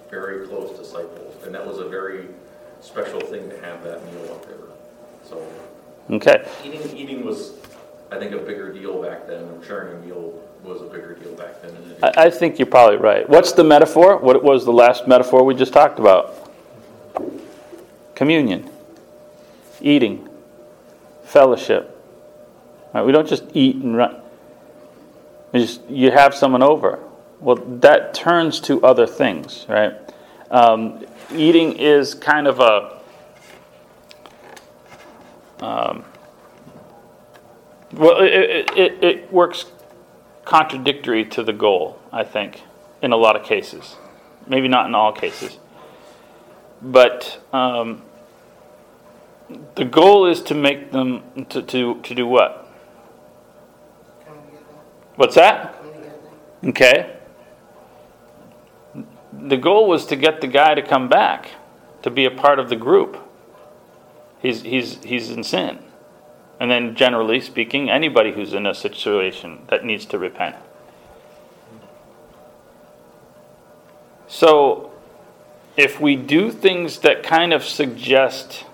very 0.09 0.47
close 0.47 0.75
disciples, 0.77 1.35
and 1.45 1.53
that 1.53 1.65
was 1.65 1.77
a 1.77 1.87
very 1.87 2.25
special 2.81 3.19
thing 3.19 3.49
to 3.51 3.61
have 3.61 3.83
that 3.83 4.03
meal 4.11 4.31
up 4.31 4.45
there. 4.47 4.57
So, 5.23 5.45
Okay. 6.11 6.43
eating, 6.65 6.97
eating 6.97 7.23
was, 7.25 7.53
I 8.11 8.17
think, 8.17 8.31
a 8.33 8.39
bigger 8.39 8.73
deal 8.73 8.99
back 9.01 9.27
then, 9.27 9.47
sharing 9.65 9.93
a 10.03 10.05
meal 10.05 10.41
was 10.63 10.81
a 10.81 10.85
bigger 10.85 11.13
deal 11.13 11.33
back 11.35 11.61
then. 11.61 11.73
than 11.75 11.83
it 11.83 11.97
is 11.97 12.03
I, 12.03 12.25
I 12.25 12.29
think 12.31 12.57
you're 12.57 12.65
probably 12.65 12.97
right. 12.97 13.29
What's 13.29 13.51
the 13.51 13.63
metaphor? 13.63 14.17
What 14.17 14.43
was 14.43 14.65
the 14.65 14.73
last 14.73 15.07
metaphor 15.07 15.43
we 15.43 15.53
just 15.53 15.71
talked 15.73 15.99
about? 15.99 16.42
Communion, 18.15 18.69
eating, 19.81 20.29
fellowship. 21.23 21.89
Right, 22.93 23.03
we 23.03 23.11
don't 23.11 23.27
just 23.27 23.43
eat 23.53 23.77
and 23.77 23.97
run. 23.97 24.21
You 25.53 25.61
just 25.61 25.89
you 25.89 26.11
have 26.11 26.35
someone 26.35 26.63
over. 26.63 26.99
Well, 27.39 27.55
that 27.55 28.13
turns 28.13 28.59
to 28.61 28.83
other 28.83 29.07
things, 29.07 29.65
right? 29.67 29.93
Um, 30.51 31.05
eating 31.33 31.73
is 31.73 32.13
kind 32.13 32.47
of 32.47 32.59
a 32.59 33.01
um, 35.63 36.03
well, 37.93 38.21
it, 38.21 38.33
it, 38.33 38.77
it, 38.77 39.03
it 39.03 39.33
works 39.33 39.65
contradictory 40.45 41.25
to 41.25 41.43
the 41.43 41.53
goal, 41.53 41.99
I 42.11 42.23
think, 42.23 42.61
in 43.01 43.11
a 43.11 43.15
lot 43.15 43.35
of 43.35 43.43
cases. 43.43 43.95
Maybe 44.47 44.67
not 44.67 44.87
in 44.87 44.95
all 44.95 45.11
cases. 45.13 45.57
But 46.83 47.41
um, 47.53 48.01
the 49.75 49.85
goal 49.85 50.25
is 50.25 50.41
to 50.43 50.53
make 50.53 50.91
them, 50.91 51.23
to, 51.49 51.61
to, 51.61 52.01
to 52.01 52.15
do 52.15 52.27
what? 52.27 52.69
What's 55.15 55.35
that? 55.35 55.75
Okay. 56.63 57.15
The 59.31 59.57
goal 59.57 59.87
was 59.87 60.05
to 60.07 60.15
get 60.15 60.41
the 60.41 60.47
guy 60.47 60.73
to 60.73 60.81
come 60.81 61.07
back, 61.07 61.51
to 62.01 62.09
be 62.09 62.25
a 62.25 62.31
part 62.31 62.59
of 62.59 62.69
the 62.69 62.75
group. 62.75 63.17
He's, 64.41 64.63
he's, 64.63 65.01
he's 65.03 65.31
in 65.31 65.43
sin. 65.43 65.79
And 66.59 66.69
then, 66.69 66.95
generally 66.95 67.39
speaking, 67.39 67.89
anybody 67.89 68.33
who's 68.33 68.53
in 68.53 68.65
a 68.65 68.75
situation 68.75 69.63
that 69.69 69.83
needs 69.83 70.05
to 70.07 70.19
repent. 70.19 70.55
So, 74.27 74.92
if 75.75 75.99
we 75.99 76.15
do 76.15 76.51
things 76.51 76.99
that 76.99 77.23
kind 77.23 77.53
of 77.53 77.63
suggest 77.63 78.65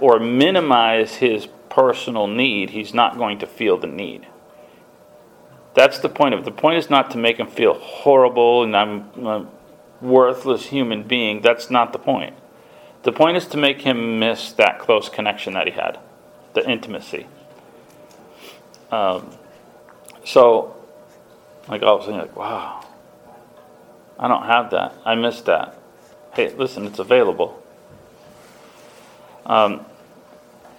or 0.00 0.18
minimize 0.18 1.16
his 1.16 1.48
personal 1.68 2.26
need, 2.26 2.70
he's 2.70 2.94
not 2.94 3.18
going 3.18 3.38
to 3.38 3.46
feel 3.46 3.76
the 3.76 3.86
need. 3.86 4.26
That's 5.74 5.98
the 5.98 6.08
point 6.08 6.32
of 6.32 6.40
it. 6.40 6.44
The 6.44 6.52
point 6.52 6.78
is 6.78 6.88
not 6.88 7.10
to 7.10 7.18
make 7.18 7.36
him 7.36 7.48
feel 7.48 7.74
horrible 7.74 8.62
and 8.62 8.74
I'm 8.74 9.26
a 9.26 9.46
worthless 10.00 10.66
human 10.66 11.02
being. 11.02 11.42
That's 11.42 11.70
not 11.70 11.92
the 11.92 11.98
point. 11.98 12.34
The 13.02 13.12
point 13.12 13.36
is 13.36 13.46
to 13.48 13.56
make 13.56 13.82
him 13.82 14.18
miss 14.18 14.52
that 14.52 14.78
close 14.78 15.08
connection 15.08 15.52
that 15.52 15.66
he 15.66 15.72
had, 15.72 15.98
the 16.54 16.68
intimacy. 16.68 17.26
Um, 18.90 19.30
so, 20.24 20.74
like 21.68 21.82
all 21.82 21.96
of 21.96 22.02
a 22.02 22.04
sudden, 22.04 22.20
like, 22.20 22.36
wow, 22.36 22.84
I 24.18 24.28
don't 24.28 24.46
have 24.46 24.70
that. 24.70 24.94
I 25.04 25.14
miss 25.14 25.40
that. 25.42 25.78
Hey, 26.36 26.52
listen, 26.52 26.84
it's 26.84 26.98
available. 26.98 27.62
Um, 29.46 29.86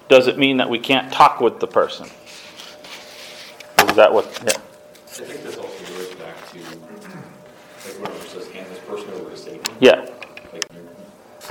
does 0.07 0.27
it 0.27 0.37
mean 0.37 0.57
that 0.57 0.69
we 0.69 0.77
can't 0.77 1.11
talk 1.11 1.41
with 1.41 1.59
the 1.59 1.65
person? 1.65 2.05
Is 3.89 3.95
that 3.95 4.13
what? 4.13 4.25
Yeah. 4.45 4.51
I 4.51 5.25
think 5.25 5.41
this 5.41 5.57
also 5.57 5.95
goes 5.95 6.13
back 6.13 6.35
to, 6.51 6.59
like, 6.59 8.13
says 8.27 8.47
hand 8.51 8.69
this 8.69 8.77
person 8.81 9.09
over 9.15 9.31
to 9.31 9.35
Satan. 9.35 9.63
Yeah. 9.79 10.07
Like, 10.53 10.63
you 10.75 10.81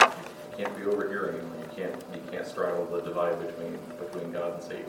you 0.00 0.64
can't 0.64 0.76
be 0.76 0.84
over 0.84 1.08
here 1.08 1.34
anymore, 1.34 1.56
you 1.58 1.82
can't, 1.82 2.00
you 2.14 2.30
can't 2.30 2.46
straddle 2.46 2.86
the 2.86 3.00
divide 3.00 3.44
between, 3.44 3.76
between 3.98 4.30
God 4.30 4.54
and 4.54 4.62
Satan. 4.62 4.84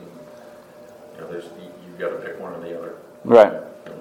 You 1.16 1.22
know, 1.22 1.32
there's, 1.32 1.46
you, 1.46 1.72
you've 1.88 1.98
gotta 1.98 2.18
pick 2.18 2.40
one 2.40 2.54
or 2.54 2.60
the 2.60 2.78
other. 2.78 2.98
Right. 3.24 3.52
You 3.52 3.94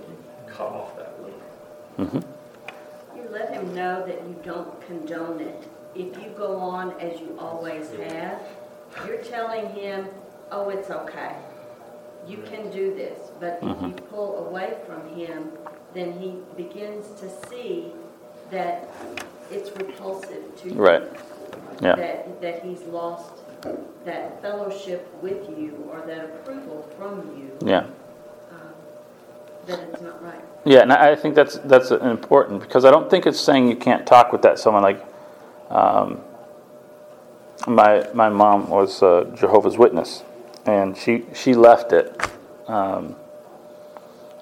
cut 0.46 0.68
off 0.68 0.94
that 0.99 1.18
link. 1.23 2.12
Him 2.12 2.36
know 3.76 4.04
that 4.06 4.23
you 4.26 4.37
don't 4.42 4.80
condone 4.87 5.40
it. 5.40 5.68
If 5.95 6.21
you 6.23 6.30
go 6.37 6.56
on 6.56 6.99
as 7.00 7.21
you 7.21 7.37
always 7.38 7.90
have, 7.90 8.40
you're 9.06 9.23
telling 9.23 9.68
him, 9.71 10.06
oh, 10.50 10.71
it's 10.71 10.90
okay. 10.90 11.37
You 12.26 12.38
can 12.38 12.71
do 12.71 12.95
this. 12.95 13.30
But 13.38 13.59
if 13.59 13.62
you 13.62 13.68
mm-hmm. 13.68 14.06
pull 14.06 14.47
away 14.47 14.78
from 14.87 15.06
him, 15.14 15.52
then 15.95 16.18
he 16.18 16.38
begins 16.56 17.06
to 17.21 17.30
see 17.49 17.92
that 18.50 18.88
it's 19.50 19.71
repulsive 19.76 20.56
to 20.62 20.68
you. 20.68 20.75
Right. 20.75 21.02
Yeah. 21.80 21.95
That, 21.95 22.40
that 22.40 22.64
he's 22.64 22.83
lost 22.83 23.33
that 24.04 24.40
fellowship 24.40 25.12
with 25.23 25.49
you 25.59 25.88
or 25.90 26.00
that 26.06 26.25
approval 26.25 26.88
from 26.97 27.37
you, 27.37 27.68
Yeah. 27.68 27.87
That 29.66 29.80
it's 29.80 30.02
not 30.02 30.23
right. 30.23 30.42
Yeah, 30.64 30.80
and 30.80 30.92
I 30.92 31.14
think 31.14 31.35
that's 31.35 31.58
that's 31.58 31.90
important 31.90 32.61
because 32.61 32.85
I 32.85 32.90
don't 32.90 33.08
think 33.08 33.26
it's 33.26 33.38
saying 33.38 33.68
you 33.68 33.76
can't 33.76 34.06
talk 34.06 34.32
with 34.32 34.42
that 34.42 34.58
someone 34.58 34.82
like. 34.82 35.04
Um, 35.70 36.20
my 37.66 38.08
my 38.14 38.28
mom 38.28 38.68
was 38.68 39.02
a 39.02 39.32
Jehovah's 39.37 39.78
Witness, 39.78 40.23
and 40.66 40.96
she 40.96 41.25
she 41.35 41.54
left 41.54 41.92
it, 41.92 42.30
um, 42.68 43.16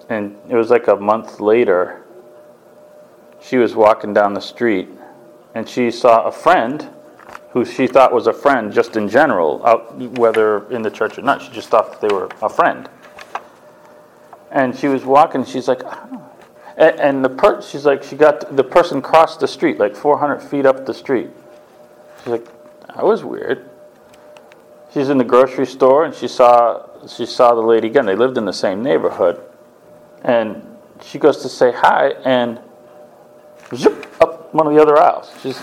and 0.08 0.36
it 0.48 0.56
was 0.56 0.70
like 0.70 0.88
a 0.88 0.96
month 0.96 1.40
later. 1.40 2.02
She 3.40 3.58
was 3.58 3.74
walking 3.74 4.14
down 4.14 4.32
the 4.32 4.40
street, 4.40 4.88
and 5.54 5.68
she 5.68 5.90
saw 5.90 6.26
a 6.26 6.32
friend, 6.32 6.88
who 7.50 7.64
she 7.64 7.86
thought 7.86 8.12
was 8.12 8.26
a 8.26 8.32
friend 8.32 8.72
just 8.72 8.96
in 8.96 9.08
general, 9.08 9.64
out 9.66 9.94
whether 10.18 10.70
in 10.72 10.82
the 10.82 10.90
church 10.90 11.18
or 11.18 11.22
not. 11.22 11.42
She 11.42 11.50
just 11.52 11.68
thought 11.68 12.00
they 12.00 12.08
were 12.08 12.28
a 12.40 12.48
friend. 12.48 12.88
And 14.54 14.74
she 14.74 14.88
was 14.88 15.04
walking. 15.04 15.44
She's 15.44 15.68
like, 15.68 15.82
and, 16.76 16.98
and 16.98 17.24
the 17.24 17.28
per- 17.28 17.60
she's 17.60 17.84
like, 17.84 18.02
she 18.02 18.16
got 18.16 18.56
the 18.56 18.64
person 18.64 19.02
crossed 19.02 19.40
the 19.40 19.48
street 19.48 19.78
like 19.78 19.94
400 19.94 20.40
feet 20.40 20.64
up 20.64 20.86
the 20.86 20.94
street. 20.94 21.28
She's 22.18 22.28
like, 22.28 22.46
that 22.86 23.04
was 23.04 23.22
weird. 23.22 23.68
She's 24.94 25.10
in 25.10 25.18
the 25.18 25.24
grocery 25.24 25.66
store 25.66 26.04
and 26.04 26.14
she 26.14 26.28
saw 26.28 26.86
she 27.06 27.26
saw 27.26 27.54
the 27.54 27.60
lady 27.60 27.88
again. 27.88 28.06
They 28.06 28.16
lived 28.16 28.38
in 28.38 28.44
the 28.44 28.52
same 28.52 28.82
neighborhood, 28.82 29.40
and 30.22 30.64
she 31.02 31.18
goes 31.18 31.42
to 31.42 31.48
say 31.48 31.72
hi, 31.72 32.10
and 32.24 32.60
zip, 33.74 34.06
up 34.20 34.54
one 34.54 34.66
of 34.66 34.74
the 34.74 34.80
other 34.80 34.98
aisles. 34.98 35.30
She's 35.42 35.60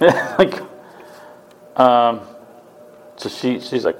like, 0.00 0.60
um, 1.76 2.20
so 3.16 3.28
she, 3.28 3.60
she's 3.60 3.84
like, 3.84 3.98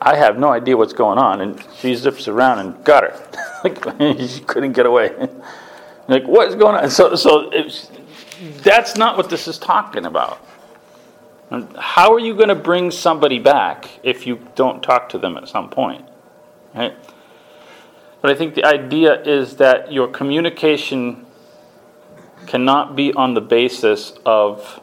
I 0.00 0.16
have 0.16 0.38
no 0.38 0.50
idea 0.50 0.76
what's 0.76 0.92
going 0.92 1.18
on, 1.18 1.40
and 1.40 1.64
she 1.78 1.94
zips 1.94 2.28
around 2.28 2.58
and 2.58 2.84
got 2.84 3.04
her. 3.04 3.28
like 3.64 3.78
she 4.28 4.40
couldn't 4.40 4.72
get 4.72 4.86
away. 4.86 5.14
like 6.08 6.24
what 6.24 6.48
is 6.48 6.54
going 6.54 6.76
on? 6.76 6.90
So, 6.90 7.14
so 7.14 7.50
that's 8.62 8.96
not 8.96 9.16
what 9.16 9.30
this 9.30 9.48
is 9.48 9.58
talking 9.58 10.06
about. 10.06 10.44
And 11.50 11.74
how 11.76 12.12
are 12.12 12.18
you 12.18 12.34
going 12.34 12.48
to 12.48 12.56
bring 12.56 12.90
somebody 12.90 13.38
back 13.38 13.88
if 14.02 14.26
you 14.26 14.46
don't 14.56 14.82
talk 14.82 15.08
to 15.10 15.18
them 15.18 15.36
at 15.36 15.48
some 15.48 15.70
point? 15.70 16.04
Right? 16.74 16.94
But 18.20 18.30
I 18.30 18.34
think 18.34 18.54
the 18.54 18.64
idea 18.64 19.22
is 19.22 19.56
that 19.56 19.92
your 19.92 20.08
communication 20.08 21.24
cannot 22.46 22.96
be 22.96 23.12
on 23.12 23.34
the 23.34 23.40
basis 23.40 24.14
of, 24.24 24.80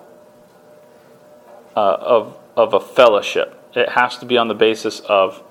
uh, 1.76 1.80
of, 1.80 2.38
of 2.56 2.74
a 2.74 2.80
fellowship. 2.80 3.63
It 3.76 3.90
has 3.90 4.18
to 4.20 4.26
be 4.26 4.38
on 4.38 4.48
the 4.48 4.54
basis 4.56 5.00
of, 5.02 5.42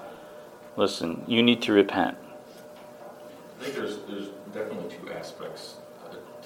listen, 0.76 1.24
you 1.26 1.42
need 1.42 1.62
to 1.62 1.72
repent. 1.72 2.16
I 3.60 3.64
think 3.64 3.76
there's, 3.76 3.98
there's 4.08 4.28
definitely 4.52 4.94
two 4.96 5.12
aspects 5.12 5.76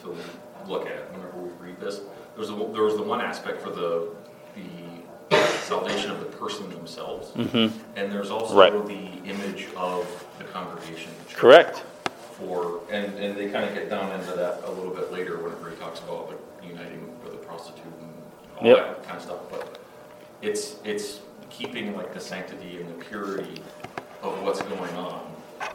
to 0.02 0.16
look 0.68 0.86
at 0.86 1.12
whenever 1.12 1.38
we 1.38 1.50
read 1.68 1.80
this. 1.80 2.00
There's, 2.34 2.50
a, 2.50 2.54
there 2.72 2.82
was 2.82 2.96
the 2.96 3.02
one 3.02 3.20
aspect 3.20 3.62
for 3.62 3.70
the, 3.70 4.08
the 5.30 5.46
salvation 5.60 6.10
of 6.10 6.20
the 6.20 6.26
person 6.26 6.68
themselves. 6.70 7.30
Mm-hmm. 7.32 7.78
And 7.96 8.12
there's 8.12 8.30
also 8.30 8.54
Right. 8.54 8.72
the 8.86 9.28
image 9.30 9.66
of 9.76 10.06
the 10.38 10.44
congregation. 10.44 11.10
the. 11.28 11.34
Correct. 11.34 11.82
For, 12.32 12.80
and, 12.90 13.14
and 13.18 13.36
they 13.36 13.48
kind 13.50 13.64
of 13.64 13.74
get 13.74 13.88
down 13.88 14.12
into 14.18 14.32
that 14.32 14.62
a 14.64 14.70
little 14.70 14.92
bit 14.94 15.10
later 15.10 15.38
whenever 15.38 15.70
he 15.70 15.76
talks 15.76 16.00
about 16.00 16.28
like 16.28 16.38
uniting 16.62 17.08
with 17.24 17.32
a 17.32 17.38
prostitute 17.38 17.84
and 18.00 18.12
all 18.58 18.66
Yep. 18.66 18.76
that 18.76 19.04
kind 19.04 19.16
of 19.16 19.22
stuff. 19.22 19.38
But 19.50 19.78
it's, 20.42 20.76
it's 20.84 21.20
keeping 21.50 21.96
like 21.96 22.12
the 22.14 22.20
sanctity 22.20 22.80
and 22.80 22.88
the 22.88 23.04
purity 23.04 23.62
of 24.22 24.42
what's 24.42 24.62
going 24.62 24.94
on 24.94 25.22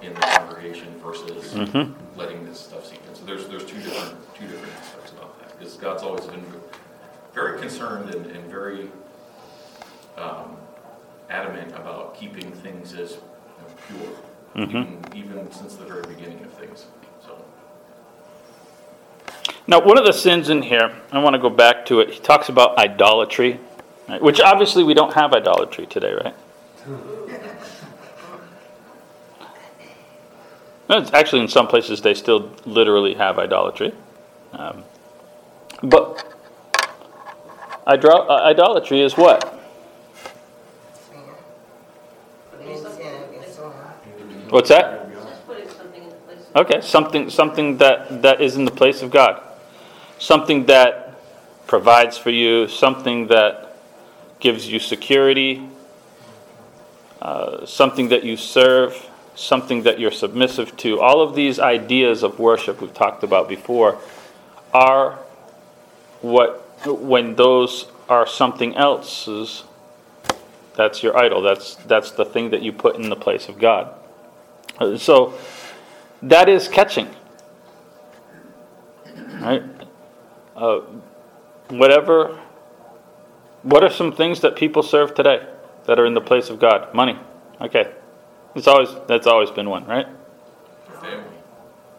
in 0.01 0.13
the 0.13 0.19
congregation 0.19 0.93
versus 0.99 1.53
letting 2.15 2.45
this 2.45 2.59
stuff 2.59 2.85
seep 2.85 2.99
in. 3.07 3.15
So 3.15 3.25
there's, 3.25 3.47
there's 3.47 3.65
two 3.65 3.79
different, 3.81 4.17
two 4.35 4.47
different 4.47 4.73
aspects 4.79 5.11
about 5.11 5.39
that. 5.39 5.57
Because 5.57 5.75
God's 5.75 6.03
always 6.03 6.25
been 6.25 6.45
very 7.33 7.59
concerned 7.59 8.13
and, 8.13 8.25
and 8.27 8.45
very 8.45 8.89
um, 10.17 10.57
adamant 11.29 11.71
about 11.75 12.15
keeping 12.15 12.51
things 12.51 12.93
as 12.93 13.11
you 13.11 13.97
know, 13.97 14.09
pure, 14.55 14.63
even, 14.63 15.05
even 15.15 15.51
since 15.51 15.75
the 15.75 15.85
very 15.85 16.01
beginning 16.01 16.43
of 16.43 16.51
things. 16.53 16.85
So, 17.25 17.43
Now, 19.67 19.81
one 19.81 19.97
of 19.97 20.05
the 20.05 20.11
sins 20.13 20.49
in 20.49 20.63
here, 20.63 20.91
I 21.11 21.19
want 21.19 21.35
to 21.35 21.39
go 21.39 21.49
back 21.49 21.85
to 21.87 22.01
it. 22.01 22.11
He 22.11 22.19
talks 22.19 22.49
about 22.49 22.77
idolatry, 22.77 23.59
right? 24.11 24.21
which 24.21 24.39
obviously 24.39 24.83
we 24.83 24.93
don't 24.93 25.13
have 25.13 25.33
idolatry 25.33 25.85
today, 25.87 26.13
right? 26.13 26.35
Actually, 31.13 31.41
in 31.41 31.47
some 31.47 31.67
places, 31.67 32.01
they 32.01 32.13
still 32.13 32.51
literally 32.65 33.13
have 33.13 33.39
idolatry. 33.39 33.93
Um, 34.51 34.83
but 35.81 36.27
uh, 37.87 38.43
idolatry 38.43 38.99
is 39.01 39.15
what? 39.15 39.57
What's 44.49 44.67
that? 44.67 45.09
Okay, 46.53 46.81
something, 46.81 47.29
something 47.29 47.77
that, 47.77 48.21
that 48.21 48.41
is 48.41 48.57
in 48.57 48.65
the 48.65 48.71
place 48.71 49.01
of 49.01 49.09
God. 49.09 49.41
Something 50.19 50.65
that 50.65 51.21
provides 51.67 52.17
for 52.17 52.31
you, 52.31 52.67
something 52.67 53.27
that 53.27 53.70
gives 54.41 54.69
you 54.69 54.79
security, 54.79 55.69
uh, 57.21 57.65
something 57.65 58.09
that 58.09 58.23
you 58.23 58.35
serve, 58.35 59.09
something 59.35 59.83
that 59.83 59.99
you're 59.99 60.11
submissive 60.11 60.75
to. 60.77 60.99
All 60.99 61.21
of 61.21 61.35
these 61.35 61.59
ideas 61.59 62.23
of 62.23 62.39
worship 62.39 62.81
we've 62.81 62.93
talked 62.93 63.23
about 63.23 63.47
before 63.47 63.99
are 64.73 65.19
what, 66.21 66.85
when 66.85 67.35
those 67.35 67.85
are 68.09 68.27
something 68.27 68.75
else's, 68.75 69.63
that's 70.75 71.03
your 71.03 71.17
idol. 71.17 71.41
That's, 71.41 71.75
that's 71.75 72.11
the 72.11 72.25
thing 72.25 72.49
that 72.49 72.61
you 72.61 72.73
put 72.73 72.95
in 72.95 73.09
the 73.09 73.15
place 73.15 73.47
of 73.47 73.59
God. 73.59 73.93
Uh, 74.79 74.97
So, 74.97 75.33
that 76.23 76.49
is 76.49 76.67
catching. 76.67 77.09
Right? 79.39 79.63
Uh, 80.55 80.81
whatever, 81.69 82.39
what 83.63 83.83
are 83.83 83.89
some 83.89 84.11
things 84.11 84.41
that 84.41 84.55
people 84.55 84.83
serve 84.83 85.13
today 85.13 85.47
that 85.85 85.99
are 85.99 86.05
in 86.05 86.13
the 86.13 86.21
place 86.21 86.49
of 86.49 86.59
God? 86.59 86.93
Money. 86.93 87.17
Okay. 87.59 87.93
It's 88.55 88.67
always, 88.67 88.89
that's 89.07 89.27
always 89.27 89.51
been 89.51 89.69
one, 89.69 89.85
right? 89.85 90.07
family. 91.01 91.35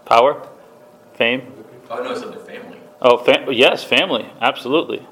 Power? 0.04 0.48
Fame? 1.14 1.52
Oh, 1.90 2.02
no, 2.02 2.10
I 2.10 2.14
said 2.14 2.32
their 2.32 2.40
family. 2.40 2.78
Oh, 3.00 3.18
fam- 3.18 3.52
yes, 3.52 3.82
family. 3.84 4.30
Absolutely. 4.40 5.06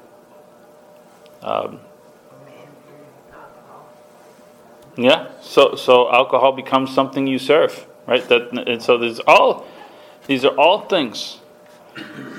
Um, 1.42 1.80
yeah. 4.96 5.30
So, 5.40 5.74
so 5.74 6.12
alcohol 6.12 6.52
becomes 6.52 6.94
something 6.94 7.26
you 7.26 7.38
serve, 7.38 7.86
right? 8.06 8.26
That, 8.28 8.68
and 8.68 8.82
so 8.82 8.98
there's 8.98 9.20
all, 9.26 9.66
these 10.26 10.44
are 10.44 10.54
all 10.56 10.86
things 10.86 11.39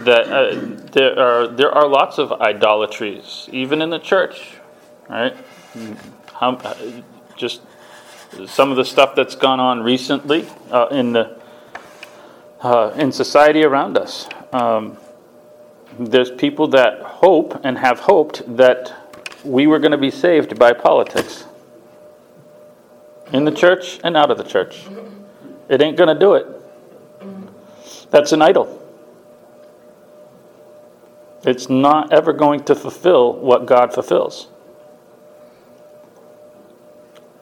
that 0.04 0.28
uh, 0.28 0.60
there 0.92 1.18
are. 1.20 1.48
There 1.48 1.72
are 1.72 1.88
lots 1.88 2.18
of 2.18 2.32
idolatries, 2.34 3.50
even 3.52 3.82
in 3.82 3.90
the 3.90 4.00
church, 4.00 4.58
right? 5.10 5.36
Uh, 6.40 6.76
just 7.36 7.62
some 8.48 8.72
of 8.72 8.78
the 8.78 8.86
stuff 8.86 9.16
that's 9.16 9.36
gone 9.36 9.60
on 9.60 9.84
recently 9.84 10.48
uh, 10.72 10.88
in 10.92 11.14
the 11.14 11.40
uh, 12.62 12.94
in 12.96 13.12
society 13.12 13.64
around 13.64 13.98
us. 13.98 14.28
Um, 14.54 14.98
there's 16.00 16.32
people 16.32 16.68
that 16.70 17.02
hope 17.02 17.60
and 17.64 17.78
have 17.78 18.00
hoped 18.00 18.44
that 18.58 18.94
we 19.44 19.68
were 19.68 19.80
going 19.80 19.92
to 19.92 19.98
be 19.98 20.12
saved 20.12 20.58
by 20.58 20.74
politics 20.74 21.46
in 23.34 23.46
the 23.46 23.52
church 23.52 24.00
and 24.04 24.16
out 24.16 24.32
of 24.32 24.38
the 24.38 24.44
church. 24.44 24.86
It 25.70 25.82
ain't 25.82 25.98
going 25.98 26.14
to 26.14 26.20
do 26.20 26.34
it. 26.36 26.48
That's 28.12 28.32
an 28.32 28.42
idol. 28.42 28.81
It's 31.44 31.70
not 31.70 32.14
ever 32.14 32.34
going 32.34 32.64
to 32.66 32.76
fulfill 32.76 33.34
what 33.34 33.66
God 33.66 33.94
fulfills. 33.94 34.48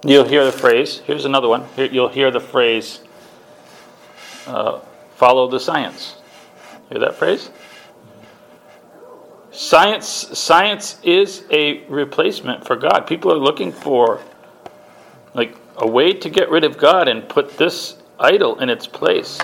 You'll 0.05 0.27
hear 0.27 0.45
the 0.45 0.51
phrase, 0.51 1.01
here's 1.05 1.25
another 1.25 1.49
one. 1.49 1.65
Here, 1.75 1.89
you'll 1.91 2.07
hear 2.07 2.31
the 2.31 2.39
phrase, 2.39 3.01
uh, 4.47 4.79
follow 5.15 5.49
the 5.49 5.59
science. 5.59 6.15
Hear 6.89 6.99
that 6.99 7.15
phrase? 7.15 7.49
Science, 9.51 10.07
science 10.07 10.99
is 11.03 11.43
a 11.51 11.83
replacement 11.87 12.65
for 12.65 12.77
God. 12.77 13.01
People 13.01 13.33
are 13.33 13.37
looking 13.37 13.73
for 13.73 14.21
like 15.33 15.57
a 15.75 15.87
way 15.87 16.13
to 16.13 16.29
get 16.29 16.49
rid 16.49 16.63
of 16.63 16.77
God 16.77 17.09
and 17.09 17.27
put 17.27 17.57
this 17.57 17.97
idol 18.17 18.57
in 18.59 18.69
its 18.69 18.87
place. 18.87 19.39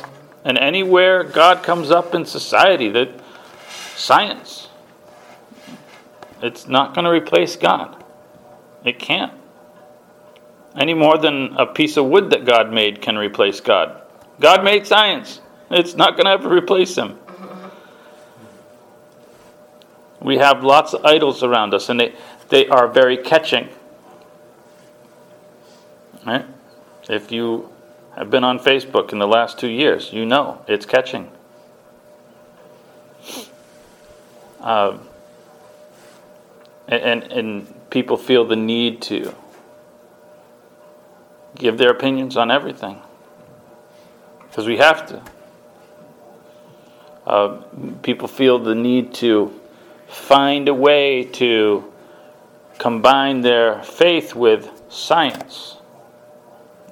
And 0.46 0.58
anywhere 0.58 1.24
God 1.24 1.64
comes 1.64 1.92
up 1.92 2.16
in 2.16 2.26
society, 2.26 2.88
that 2.92 3.10
science, 3.96 4.70
it's 6.42 6.68
not 6.68 6.94
going 6.94 7.06
to 7.06 7.12
replace 7.12 7.56
God. 7.56 8.04
It 8.84 9.00
can't. 9.00 9.34
Any 10.76 10.94
more 10.94 11.18
than 11.18 11.54
a 11.58 11.66
piece 11.66 11.98
of 11.98 12.06
wood 12.06 12.30
that 12.32 12.46
God 12.46 12.72
made 12.72 13.02
can 13.02 13.18
replace 13.18 13.60
God. 13.60 14.02
God 14.40 14.64
made 14.64 14.86
science. 14.86 15.42
It's 15.72 15.96
not 15.96 16.18
going 16.18 16.26
to 16.26 16.32
ever 16.32 16.50
replace 16.50 16.96
him. 16.96 17.18
We 20.22 20.38
have 20.38 20.64
lots 20.64 20.94
of 20.94 21.06
idols 21.06 21.44
around 21.44 21.74
us, 21.74 21.90
and 21.90 22.00
they, 22.00 22.14
they 22.50 22.68
are 22.68 22.88
very 22.88 23.18
catching. 23.18 23.70
Right? 26.26 26.46
If 27.10 27.32
you 27.32 27.70
have 28.16 28.30
been 28.30 28.44
on 28.44 28.60
Facebook 28.60 29.12
in 29.12 29.20
the 29.20 29.28
last 29.28 29.60
two 29.60 29.70
years, 29.70 30.12
you 30.12 30.26
know 30.26 30.64
it's 30.68 30.86
catching. 30.86 31.32
Um, 34.66 35.08
and, 36.88 37.24
and, 37.24 37.32
and 37.32 37.90
people 37.92 38.18
feel 38.18 38.46
the 38.46 38.56
need 38.56 39.02
to 39.04 39.34
give 41.54 41.78
their 41.78 41.92
opinions 41.92 42.36
on 42.36 42.50
everything 42.50 43.00
because 44.42 44.66
we 44.66 44.78
have 44.78 45.06
to. 45.08 45.22
Uh, 47.28 47.62
people 48.02 48.28
feel 48.28 48.58
the 48.58 48.76
need 48.76 49.14
to 49.14 49.54
find 50.08 50.68
a 50.68 50.74
way 50.74 51.24
to 51.24 51.92
combine 52.80 53.42
their 53.42 53.82
faith 53.84 54.36
with 54.36 54.70
science. 54.90 55.78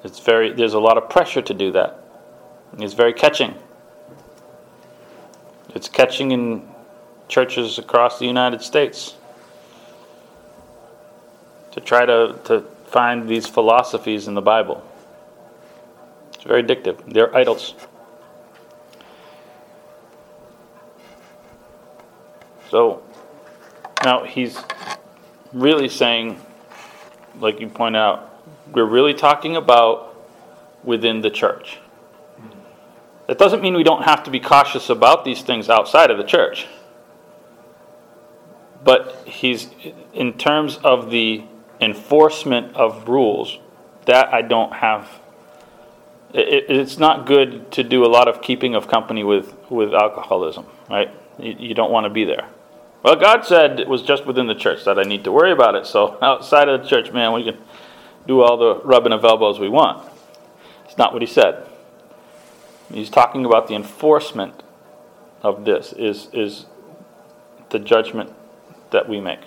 It's 0.04 0.20
very 0.20 0.54
there's 0.54 0.74
a 0.74 0.80
lot 0.80 0.98
of 0.98 1.10
pressure 1.10 1.42
to 1.42 1.54
do 1.54 1.72
that. 1.72 2.04
It's 2.78 2.94
very 2.94 3.14
catching. 3.14 3.56
It's 5.76 5.88
catching 5.88 6.32
in 6.32 6.73
churches 7.34 7.80
across 7.80 8.20
the 8.20 8.28
United 8.28 8.62
States 8.62 9.16
to 11.72 11.82
try 11.82 12.06
to, 12.06 12.40
to 12.44 12.62
find 12.86 13.28
these 13.28 13.48
philosophies 13.48 14.28
in 14.28 14.36
the 14.36 14.42
Bible. 14.42 14.88
It's 16.36 16.44
very 16.44 16.62
addictive. 16.62 17.12
They're 17.12 17.36
idols. 17.36 17.74
So 22.70 23.02
now 24.04 24.26
he's 24.26 24.60
really 25.54 25.90
saying, 25.90 26.40
like 27.40 27.60
you 27.60 27.68
point 27.68 27.96
out, 27.96 28.46
we're 28.72 28.86
really 28.86 29.16
talking 29.16 29.56
about 29.56 30.24
within 30.84 31.22
the 31.22 31.32
church. 31.32 31.80
That 33.26 33.40
doesn't 33.40 33.64
mean 33.64 33.74
we 33.74 33.84
don't 33.84 34.04
have 34.04 34.22
to 34.26 34.30
be 34.30 34.40
cautious 34.40 34.92
about 34.92 35.26
these 35.26 35.42
things 35.42 35.68
outside 35.68 36.12
of 36.12 36.20
the 36.20 36.24
church. 36.24 36.68
But 38.84 39.24
he's, 39.26 39.70
in 40.14 40.38
terms 40.38 40.78
of 40.78 41.10
the 41.10 41.44
enforcement 41.80 42.76
of 42.76 43.08
rules, 43.08 43.60
that 44.06 44.34
I 44.34 44.42
don't 44.42 44.74
have. 44.74 45.10
It, 46.34 46.66
it's 46.70 46.98
not 46.98 47.26
good 47.26 47.72
to 47.74 47.84
do 47.84 48.04
a 48.06 48.08
lot 48.08 48.28
of 48.28 48.42
keeping 48.42 48.76
of 48.76 48.88
company 48.88 49.24
with, 49.24 49.54
with 49.70 49.94
alcoholism, 49.94 50.66
right? 50.90 51.12
You, 51.40 51.56
you 51.58 51.74
don't 51.74 51.92
want 51.92 52.06
to 52.06 52.10
be 52.10 52.26
there. 52.26 52.48
Well, 53.04 53.16
God 53.16 53.46
said 53.46 53.80
it 53.80 53.88
was 53.88 54.02
just 54.02 54.26
within 54.26 54.48
the 54.48 54.56
church 54.56 54.86
that 54.86 54.98
I 54.98 55.04
need 55.04 55.24
to 55.26 55.32
worry 55.32 55.52
about 55.52 55.76
it. 55.76 55.86
So 55.86 56.18
outside 56.22 56.70
of 56.70 56.82
the 56.82 56.88
church, 56.88 57.12
man, 57.12 57.34
we 57.34 57.44
can 57.44 57.58
do 58.28 58.42
all 58.42 58.58
the 58.58 58.82
rubbing 58.84 59.14
of 59.14 59.24
elbows 59.24 59.60
we 59.60 59.70
want. 59.70 60.10
It's 60.86 60.98
not 60.98 61.14
what 61.14 61.22
he 61.22 61.28
said. 61.28 61.68
He's 62.94 63.10
talking 63.10 63.46
about 63.46 63.68
the 63.68 63.76
enforcement 63.76 64.62
of 65.42 65.66
this 65.66 65.94
is 65.94 66.30
is 66.32 66.66
the 67.70 67.80
judgment 67.80 68.32
that 68.94 69.10
we 69.10 69.20
make. 69.20 69.42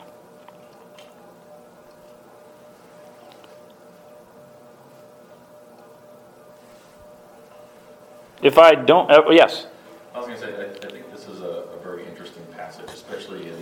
If 8.43 8.59
I 8.59 8.75
don't, 8.75 9.11
uh, 9.11 9.23
yes. 9.31 9.67
I 10.15 10.19
was 10.19 10.27
gonna 10.27 10.39
say, 10.39 10.55
I, 10.55 10.87
I 10.87 10.91
think 10.91 11.11
this 11.11 11.27
is 11.27 11.41
a, 11.41 11.65
a 11.75 11.79
very 11.83 12.07
interesting 12.07 12.45
passage, 12.57 12.89
especially 12.91 13.49
in, 13.49 13.59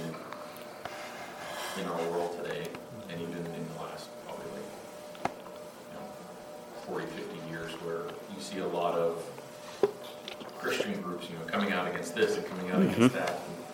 in 1.80 1.86
our 1.86 2.02
world 2.10 2.36
today, 2.42 2.66
and 3.10 3.20
even 3.20 3.38
in 3.38 3.68
the 3.76 3.82
last 3.82 4.08
probably 4.26 4.44
like, 4.52 5.32
you 5.90 5.94
know, 5.94 6.06
40, 6.86 7.06
50 7.06 7.50
years, 7.50 7.72
where 7.82 8.02
you 8.34 8.40
see 8.40 8.58
a 8.58 8.66
lot 8.66 8.94
of 8.94 9.24
Christian 10.58 11.00
groups, 11.02 11.28
you 11.30 11.36
know, 11.36 11.44
coming 11.44 11.72
out 11.72 11.86
against 11.86 12.14
this 12.14 12.36
and 12.36 12.46
coming 12.46 12.70
out 12.70 12.82
against 12.82 13.14
that. 13.14 13.30
And 13.30 13.73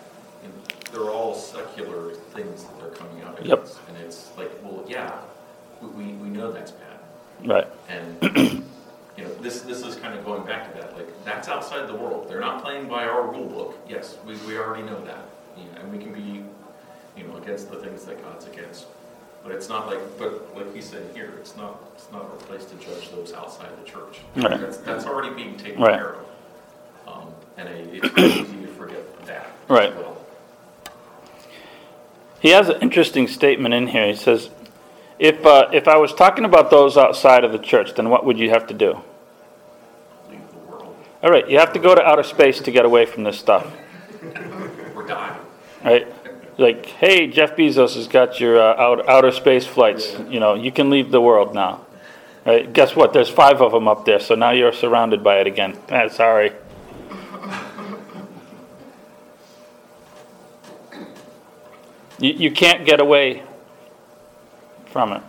they're 0.91 1.09
all 1.09 1.33
secular 1.35 2.13
things 2.33 2.63
that 2.65 2.79
they're 2.79 2.89
coming 2.89 3.23
out 3.23 3.43
Yep. 3.45 3.59
against. 3.59 3.79
And 3.87 3.97
it's 3.97 4.29
like, 4.37 4.51
well, 4.63 4.83
yeah, 4.87 5.19
we, 5.81 6.05
we, 6.13 6.29
know 6.29 6.51
that's 6.51 6.71
bad. 6.71 6.99
Right. 7.45 7.67
And, 7.89 8.63
you 9.17 9.23
know, 9.23 9.33
this, 9.41 9.61
this 9.61 9.83
is 9.83 9.95
kind 9.95 10.17
of 10.17 10.23
going 10.25 10.43
back 10.45 10.71
to 10.71 10.79
that, 10.79 10.95
like, 10.95 11.07
that's 11.25 11.47
outside 11.47 11.87
the 11.87 11.95
world. 11.95 12.27
They're 12.29 12.39
not 12.39 12.63
playing 12.63 12.87
by 12.87 13.05
our 13.05 13.31
rule 13.31 13.47
book. 13.47 13.79
Yes, 13.89 14.17
we, 14.25 14.35
we 14.47 14.57
already 14.57 14.83
know 14.83 15.03
that. 15.05 15.25
You 15.57 15.63
know, 15.65 15.81
and 15.81 15.91
we 15.91 15.97
can 15.97 16.13
be, 16.13 16.43
you 17.17 17.27
know, 17.27 17.37
against 17.37 17.69
the 17.71 17.77
things 17.77 18.05
that 18.05 18.21
God's 18.23 18.45
against. 18.47 18.85
But 19.43 19.53
it's 19.53 19.67
not 19.69 19.87
like, 19.87 19.99
but 20.19 20.55
like 20.55 20.73
he 20.75 20.81
said 20.81 21.03
here, 21.15 21.33
it's 21.39 21.57
not, 21.57 21.81
it's 21.95 22.11
not 22.11 22.21
our 22.23 22.29
place 22.47 22.63
to 22.65 22.75
judge 22.75 23.09
those 23.11 23.33
outside 23.33 23.69
the 23.83 23.89
church. 23.89 24.19
Right. 24.35 24.59
That's, 24.59 24.77
that's 24.77 25.05
already 25.05 25.33
being 25.33 25.57
taken 25.57 25.81
Right. 25.81 25.95
care 25.99 26.15
of. 26.15 26.25
Um, 27.07 27.27
and 27.57 27.67
I- 27.67 27.71
it's 27.71 28.17
easy 28.17 28.61
to 28.61 28.67
forget 28.67 29.25
that. 29.25 29.47
as 29.47 29.69
Right. 29.69 29.95
well. 29.95 30.10
He 32.41 32.49
has 32.49 32.69
an 32.69 32.81
interesting 32.81 33.27
statement 33.27 33.73
in 33.73 33.87
here. 33.87 34.07
He 34.07 34.15
says, 34.15 34.49
if, 35.19 35.45
uh, 35.45 35.69
if 35.71 35.87
I 35.87 35.97
was 35.97 36.11
talking 36.13 36.43
about 36.43 36.71
those 36.71 36.97
outside 36.97 37.43
of 37.43 37.51
the 37.51 37.59
church, 37.59 37.93
then 37.93 38.09
what 38.09 38.25
would 38.25 38.39
you 38.39 38.49
have 38.49 38.65
to 38.67 38.73
do? 38.73 38.99
Leave 40.29 40.41
the 40.51 40.57
world. 40.57 40.95
All 41.21 41.29
right, 41.29 41.47
you 41.47 41.59
have 41.59 41.71
to 41.73 41.79
go 41.79 41.93
to 41.93 42.01
outer 42.01 42.23
space 42.23 42.59
to 42.61 42.71
get 42.71 42.83
away 42.83 43.05
from 43.05 43.23
this 43.23 43.37
stuff, 43.37 43.71
We're 44.95 45.05
dying. 45.05 45.37
right? 45.85 46.07
Like, 46.57 46.85
hey, 46.87 47.27
Jeff 47.27 47.55
Bezos 47.55 47.95
has 47.95 48.07
got 48.07 48.39
your 48.39 48.59
uh, 48.59 48.75
out, 48.75 49.07
outer 49.07 49.31
space 49.31 49.65
flights. 49.67 50.17
You 50.27 50.39
know, 50.39 50.55
you 50.55 50.71
can 50.71 50.89
leave 50.89 51.11
the 51.11 51.21
world 51.21 51.53
now. 51.53 51.85
Right? 52.45 52.71
Guess 52.73 52.95
what? 52.95 53.13
There's 53.13 53.29
five 53.29 53.61
of 53.61 53.71
them 53.71 53.87
up 53.87 54.05
there, 54.05 54.19
so 54.19 54.33
now 54.33 54.49
you're 54.49 54.73
surrounded 54.73 55.23
by 55.23 55.39
it 55.41 55.47
again. 55.47 55.77
Eh, 55.89 56.07
sorry. 56.09 56.53
You, 62.21 62.33
you 62.33 62.51
can't 62.51 62.85
get 62.85 63.01
away 63.01 63.43
from 64.85 65.13
it. 65.13 65.23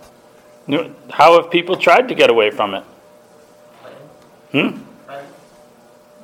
How 1.10 1.40
have 1.40 1.50
people 1.50 1.76
tried 1.76 2.08
to 2.08 2.14
get 2.14 2.30
away 2.30 2.50
from 2.50 2.74
it? 2.74 2.84
Hmm? 4.52 4.82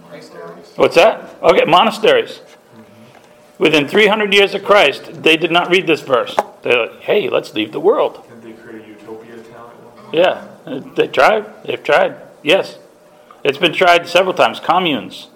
Monasteries. 0.03 0.73
What's 0.77 0.95
that? 0.95 1.37
Okay, 1.43 1.65
monasteries. 1.65 2.41
Within 3.59 3.89
300 3.89 4.33
years 4.33 4.55
of 4.55 4.63
Christ, 4.63 5.23
they 5.23 5.37
did 5.37 5.51
not 5.51 5.71
read 5.71 5.87
this 5.87 6.03
verse. 6.03 6.37
They're 6.63 6.87
like, 6.87 7.01
hey, 7.01 7.29
let's 7.29 7.55
leave 7.55 7.73
the 7.73 7.81
world. 7.81 8.25
Did 8.29 8.43
they 8.43 8.53
create 8.53 8.85
a 8.85 8.89
utopia 8.89 9.37
town 9.43 9.71
at 9.71 9.83
one 9.83 10.05
point? 10.05 10.15
Yeah, 10.15 10.47
they 10.95 11.09
tried. 11.09 11.65
They've 11.65 11.83
tried. 11.83 12.17
Yes. 12.43 12.79
It's 13.43 13.59
been 13.59 13.73
tried 13.73 14.07
several 14.07 14.35
times. 14.35 14.61
Communes. 14.61 15.29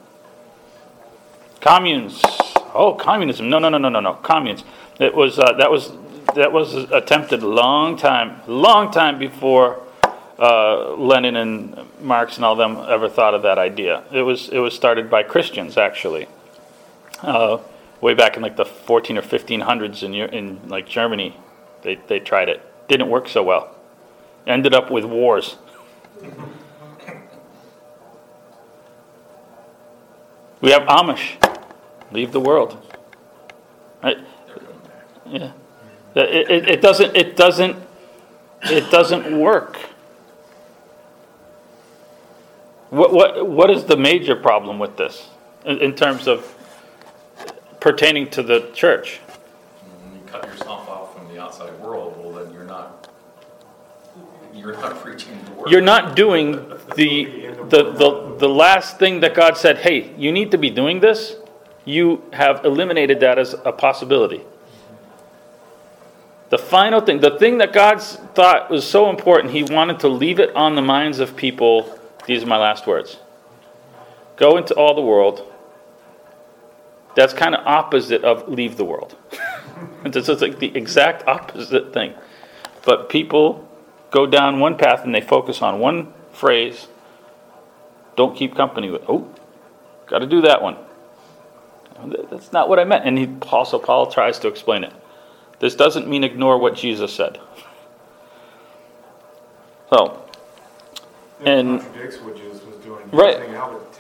Communes. 1.60 2.20
Oh, 2.74 2.94
communism. 2.94 3.48
No, 3.48 3.58
no, 3.58 3.68
no, 3.68 3.78
no, 3.78 3.88
no, 3.88 4.00
no. 4.00 4.14
Communes. 4.14 4.64
It 5.02 5.14
was, 5.14 5.38
uh, 5.38 5.52
that 5.54 5.70
was, 5.70 5.92
that 6.34 6.52
was 6.52 6.74
attempted 6.74 7.42
a 7.42 7.48
long 7.48 7.96
time, 7.96 8.40
long 8.46 8.90
time 8.90 9.18
before 9.18 9.82
uh, 10.38 10.94
Lenin 10.94 11.36
and 11.36 11.88
Marx 12.00 12.36
and 12.36 12.44
all 12.44 12.56
them 12.56 12.76
ever 12.88 13.08
thought 13.08 13.34
of 13.34 13.42
that 13.42 13.58
idea. 13.58 14.04
It 14.12 14.22
was, 14.22 14.48
it 14.48 14.58
was 14.58 14.74
started 14.74 15.10
by 15.10 15.22
Christians, 15.22 15.76
actually. 15.76 16.28
Uh, 17.20 17.58
way 18.00 18.14
back 18.14 18.36
in 18.36 18.42
like 18.42 18.56
the 18.56 18.64
14 18.64 19.18
or 19.18 19.22
1500s 19.22 20.02
in, 20.02 20.14
in 20.14 20.68
like 20.68 20.88
Germany, 20.88 21.36
they, 21.82 21.96
they 22.08 22.18
tried 22.18 22.48
it. 22.48 22.60
Didn't 22.88 23.08
work 23.08 23.28
so 23.28 23.42
well 23.42 23.76
ended 24.46 24.74
up 24.74 24.90
with 24.90 25.04
wars. 25.04 25.56
We 30.60 30.70
have 30.70 30.82
Amish, 30.82 31.42
leave 32.12 32.32
the 32.32 32.40
world. 32.40 32.80
Right? 34.02 34.18
They're 35.32 35.40
coming 35.40 35.50
back. 35.50 36.14
Yeah. 36.14 36.22
It, 36.22 36.50
it, 36.50 36.68
it 36.68 36.82
doesn't, 36.82 37.16
it 37.16 37.36
doesn't, 37.36 37.76
it 38.64 38.90
doesn't 38.90 39.38
work. 39.38 39.78
What, 42.90 43.12
what, 43.12 43.48
what 43.48 43.70
is 43.70 43.84
the 43.84 43.96
major 43.96 44.36
problem 44.36 44.78
with 44.78 44.98
this 44.98 45.26
in, 45.64 45.78
in 45.78 45.94
terms 45.94 46.28
of 46.28 46.54
pertaining 47.80 48.28
to 48.30 48.42
the 48.42 48.70
church? 48.74 49.16
When 49.16 50.20
you 50.20 50.26
cut 50.26 50.44
yourself 50.44 50.86
off 50.90 51.16
from 51.16 51.28
the 51.28 51.40
outside 51.40 51.72
world, 51.80 52.18
well, 52.18 52.32
then 52.32 52.52
you're 52.52 52.64
not, 52.64 53.08
you're 54.54 54.74
not 54.74 54.96
preaching 55.02 55.42
the 55.46 55.52
word. 55.52 55.70
You're 55.70 55.80
not 55.80 56.14
doing 56.14 56.52
the, 56.94 57.54
the, 57.70 57.92
the, 57.92 58.36
the 58.38 58.48
last 58.48 58.98
thing 58.98 59.20
that 59.20 59.34
God 59.34 59.56
said, 59.56 59.78
hey, 59.78 60.14
you 60.18 60.30
need 60.30 60.50
to 60.50 60.58
be 60.58 60.68
doing 60.68 61.00
this. 61.00 61.36
You 61.86 62.22
have 62.34 62.62
eliminated 62.66 63.20
that 63.20 63.38
as 63.38 63.54
a 63.64 63.72
possibility. 63.72 64.42
The 66.52 66.58
final 66.58 67.00
thing, 67.00 67.20
the 67.20 67.38
thing 67.38 67.56
that 67.58 67.72
God 67.72 68.02
thought 68.02 68.68
was 68.68 68.86
so 68.86 69.08
important, 69.08 69.54
He 69.54 69.62
wanted 69.62 70.00
to 70.00 70.08
leave 70.08 70.38
it 70.38 70.54
on 70.54 70.74
the 70.74 70.82
minds 70.82 71.18
of 71.18 71.34
people. 71.34 71.98
These 72.26 72.42
are 72.42 72.46
my 72.46 72.58
last 72.58 72.86
words. 72.86 73.16
Go 74.36 74.58
into 74.58 74.74
all 74.74 74.94
the 74.94 75.00
world. 75.00 75.50
That's 77.16 77.32
kind 77.32 77.54
of 77.54 77.66
opposite 77.66 78.22
of 78.22 78.50
leave 78.50 78.76
the 78.76 78.84
world. 78.84 79.16
it's 80.04 80.28
like 80.42 80.58
the 80.58 80.76
exact 80.76 81.26
opposite 81.26 81.94
thing. 81.94 82.12
But 82.84 83.08
people 83.08 83.66
go 84.10 84.26
down 84.26 84.60
one 84.60 84.76
path 84.76 85.06
and 85.06 85.14
they 85.14 85.22
focus 85.22 85.62
on 85.62 85.78
one 85.78 86.12
phrase. 86.32 86.86
Don't 88.14 88.36
keep 88.36 88.54
company 88.54 88.90
with. 88.90 89.00
Oh, 89.08 89.26
got 90.06 90.18
to 90.18 90.26
do 90.26 90.42
that 90.42 90.60
one. 90.60 90.76
That's 92.30 92.52
not 92.52 92.68
what 92.68 92.78
I 92.78 92.84
meant. 92.84 93.06
And 93.06 93.16
he 93.16 93.34
also 93.50 93.78
Paul 93.78 94.12
tries 94.12 94.38
to 94.40 94.48
explain 94.48 94.84
it. 94.84 94.92
This 95.62 95.76
doesn't 95.76 96.08
mean 96.08 96.24
ignore 96.24 96.58
what 96.58 96.74
Jesus 96.74 97.14
said. 97.14 97.38
So, 99.90 100.18
It 101.40 101.48
And- 101.48 101.80
contradicts 101.80 102.18
what 102.20 102.36
Jesus 102.36 102.64
was 102.64 102.76
doing. 102.84 103.08
He 103.10 103.16
Right. 103.16 103.54
out 103.54 103.74
with 103.74 103.92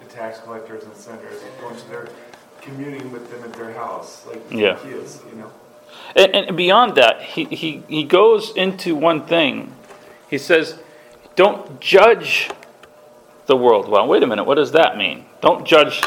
the 0.00 0.04
tax 0.14 0.40
collectors 0.40 0.82
and 0.84 0.96
sinners, 0.96 1.40
going 1.60 1.76
to 1.76 1.88
their, 1.88 2.08
communing 2.60 3.12
with 3.12 3.30
them 3.30 3.44
at 3.44 3.52
their 3.52 3.72
house, 3.72 4.24
like 4.28 4.42
Yeah. 4.50 4.74
kids, 4.74 5.22
you 5.30 5.38
know? 5.38 5.50
and, 6.16 6.34
and 6.34 6.56
beyond 6.56 6.96
that, 6.96 7.22
he, 7.22 7.44
he, 7.44 7.82
he 7.88 8.02
goes 8.02 8.50
into 8.56 8.96
one 8.96 9.22
thing. 9.22 9.72
He 10.28 10.38
says, 10.38 10.78
don't 11.36 11.78
judge 11.80 12.50
the 13.46 13.56
world. 13.56 13.88
Well, 13.88 14.06
wait 14.08 14.22
a 14.24 14.26
minute. 14.26 14.44
What 14.44 14.56
does 14.56 14.72
that 14.72 14.96
mean? 14.96 15.26
Don't 15.40 15.64
judge 15.64 16.02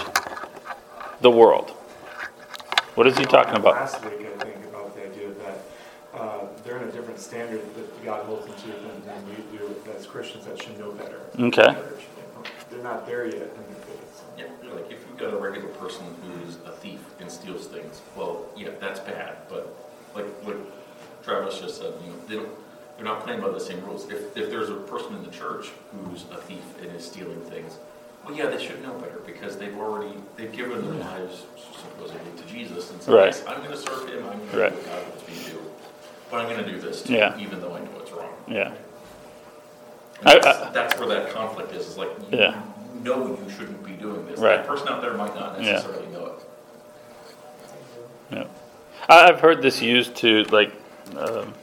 the 1.21 1.31
world. 1.31 1.71
What 2.95 3.07
is 3.07 3.17
he 3.17 3.23
talking 3.23 3.55
about? 3.55 3.75
Last 3.75 4.03
week, 4.03 4.27
I 4.35 4.43
think, 4.43 4.55
about 4.65 4.93
the 4.93 5.03
idea 5.05 5.29
that 5.29 6.19
uh, 6.19 6.39
they're 6.65 6.77
in 6.79 6.89
a 6.89 6.91
different 6.91 7.08
standard 7.19 7.61
that 7.75 8.05
God 8.05 8.25
holds 8.25 8.45
them 8.45 8.55
to 8.55 8.67
than 8.67 9.05
than 9.05 9.29
we 9.29 9.57
do 9.57 9.75
as 9.97 10.05
Christians 10.05 10.45
that 10.45 10.61
should 10.61 10.77
know 10.79 10.91
better. 10.91 11.19
Okay. 11.39 11.75
They're 12.71 12.83
not 12.83 13.05
there 13.05 13.25
yet 13.25 13.35
in 13.35 13.39
their 13.73 13.81
faith. 13.83 14.15
so. 14.15 14.23
Yeah, 14.37 14.73
like 14.73 14.85
if 14.91 14.99
you've 15.07 15.17
got 15.17 15.33
a 15.33 15.37
regular 15.37 15.69
person 15.69 16.05
who's 16.23 16.55
a 16.65 16.71
thief 16.71 16.99
and 17.19 17.29
steals 17.31 17.67
things, 17.67 18.01
well, 18.15 18.45
yeah, 18.55 18.69
that's 18.79 18.99
bad, 18.99 19.37
but 19.49 19.75
like 20.15 20.25
what 20.45 20.55
Travis 21.23 21.59
just 21.59 21.77
said, 21.81 21.93
you 22.03 22.11
know, 22.11 22.17
they 22.27 22.35
don't, 22.35 22.49
they're 22.95 23.05
not 23.05 23.23
playing 23.23 23.41
by 23.41 23.49
the 23.49 23.59
same 23.59 23.83
rules. 23.85 24.09
If, 24.09 24.37
if 24.37 24.49
there's 24.49 24.69
a 24.69 24.75
person 24.75 25.15
in 25.15 25.23
the 25.23 25.31
church 25.31 25.69
who's 26.05 26.23
a 26.31 26.37
thief 26.37 26.61
and 26.81 26.91
is 26.95 27.05
stealing 27.05 27.41
things, 27.41 27.77
well, 28.25 28.35
yeah, 28.35 28.47
they 28.47 28.63
should 28.63 28.81
know 28.83 28.93
better 28.99 29.19
because 29.25 29.57
they've 29.57 29.77
already, 29.77 30.13
they've 30.37 30.51
given 30.51 30.81
their 30.85 30.99
lives 31.05 31.45
supposedly 31.81 32.19
to 32.37 32.47
Jesus 32.47 32.91
and 32.91 33.01
said, 33.01 33.13
Right. 33.15 33.25
yes, 33.27 33.43
I'm 33.47 33.63
gonna 33.63 33.77
serve 33.77 34.07
him, 34.09 34.25
I'm 34.29 34.45
gonna 34.47 34.59
Right. 34.63 34.69
do 34.71 34.77
what 34.77 34.85
God 34.85 35.07
wants 35.09 35.27
me 35.27 35.35
to 35.45 35.51
do. 35.51 35.59
But 36.29 36.41
I'm 36.41 36.49
gonna 36.49 36.67
do 36.67 36.79
this 36.79 37.01
too, 37.03 37.13
Yeah. 37.13 37.37
even 37.39 37.61
though 37.61 37.73
I 37.75 37.79
know 37.79 37.89
it's 38.01 38.11
wrong. 38.11 38.29
Yeah. 38.47 38.71
And 40.21 40.29
I- 40.29 40.39
That's, 40.39 40.73
that's 40.73 40.99
where 40.99 41.07
that 41.09 41.31
conflict 41.31 41.73
is, 41.73 41.87
is 41.87 41.97
like, 41.97 42.09
you 42.31 42.37
Yeah. 42.39 42.61
know 43.03 43.25
you 43.27 43.51
shouldn't 43.51 43.83
be 43.83 43.93
doing 43.93 44.25
this. 44.27 44.39
Right. 44.39 44.57
That 44.57 44.67
person 44.67 44.89
out 44.89 45.01
there 45.01 45.13
might 45.13 45.33
not 45.35 45.61
Yeah. 45.61 45.73
necessarily 45.73 46.07
know 46.07 46.25
it. 46.25 46.33
Yeah. 48.31 48.43
I- 49.07 49.27
I've 49.29 49.39
heard 49.39 49.61
this 49.61 49.81
used 49.81 50.15
to 50.17 50.43
like 50.45 50.71
um, 51.17 51.55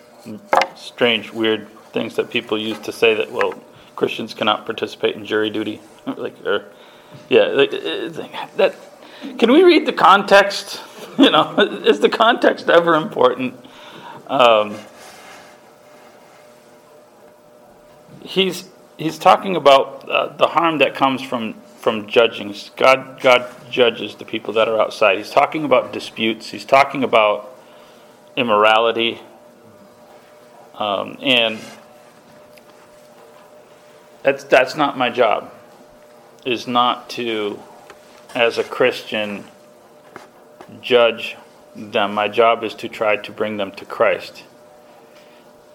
strange, 0.75 1.33
weird 1.33 1.69
things 1.93 2.17
that 2.17 2.29
people 2.31 2.59
use 2.59 2.79
to 2.81 2.91
say 2.91 3.15
that 3.15 3.31
well, 3.31 3.55
Christians 3.95 4.35
cannot 4.35 4.67
participate 4.67 5.15
in 5.15 5.25
jury 5.25 5.51
duty. 5.51 5.81
like, 6.17 6.35
or 6.45 6.65
yeah, 7.29 7.45
like, 7.45 7.73
it's 7.73 8.19
like, 8.19 8.57
that. 8.57 8.75
Can 9.39 9.53
we 9.53 9.63
read 9.63 9.87
the 9.87 9.93
context? 9.93 10.83
You 11.19 11.31
know, 11.31 11.55
is 11.87 12.01
the 12.01 12.11
context 12.11 12.69
ever 12.69 12.95
important? 12.95 13.55
Um, 14.27 14.77
he's 18.23 18.69
he's 18.97 19.19
talking 19.19 19.57
about 19.57 20.09
uh, 20.09 20.37
the 20.37 20.49
harm 20.49 20.79
that 20.79 20.95
comes 20.95 21.23
from 21.23 21.55
from 21.79 22.09
judging. 22.09 22.55
God 22.77 23.21
God 23.21 23.49
judges 23.71 24.17
the 24.17 24.25
people 24.25 24.55
that 24.55 24.69
are 24.69 24.81
outside. 24.81 25.19
He's 25.19 25.31
talking 25.31 25.65
about 25.65 25.93
disputes. 25.93 26.51
He's 26.51 26.65
talking 26.65 27.05
about 27.05 27.57
immorality, 28.37 29.21
um, 30.75 31.17
and 31.23 31.61
that's 34.23 34.43
that's 34.45 34.75
not 34.75 34.99
my 34.99 35.11
job. 35.11 35.53
Is 36.45 36.67
not 36.67 37.11
to, 37.11 37.61
as 38.35 38.59
a 38.59 38.65
Christian, 38.65 39.45
judge 40.81 41.37
them. 41.77 42.15
My 42.15 42.29
job 42.29 42.65
is 42.65 42.75
to 42.75 42.89
try 42.89 43.17
to 43.17 43.33
bring 43.33 43.57
them 43.57 43.73
to 43.73 43.85
Christ. 43.85 44.45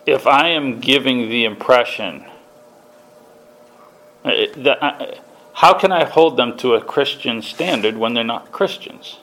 If 0.06 0.28
I 0.28 0.50
am 0.50 0.80
giving 0.80 1.30
the 1.30 1.46
impression 1.46 2.26
uh, 4.24 4.32
that 4.58 4.84
I, 4.84 5.20
how 5.54 5.74
can 5.74 5.92
I 5.92 6.06
hold 6.06 6.38
them 6.38 6.58
to 6.58 6.76
a 6.76 6.82
Christian 6.82 7.42
standard 7.42 7.98
when 7.98 8.14
they're 8.14 8.24
not 8.24 8.52
Christians? 8.52 9.18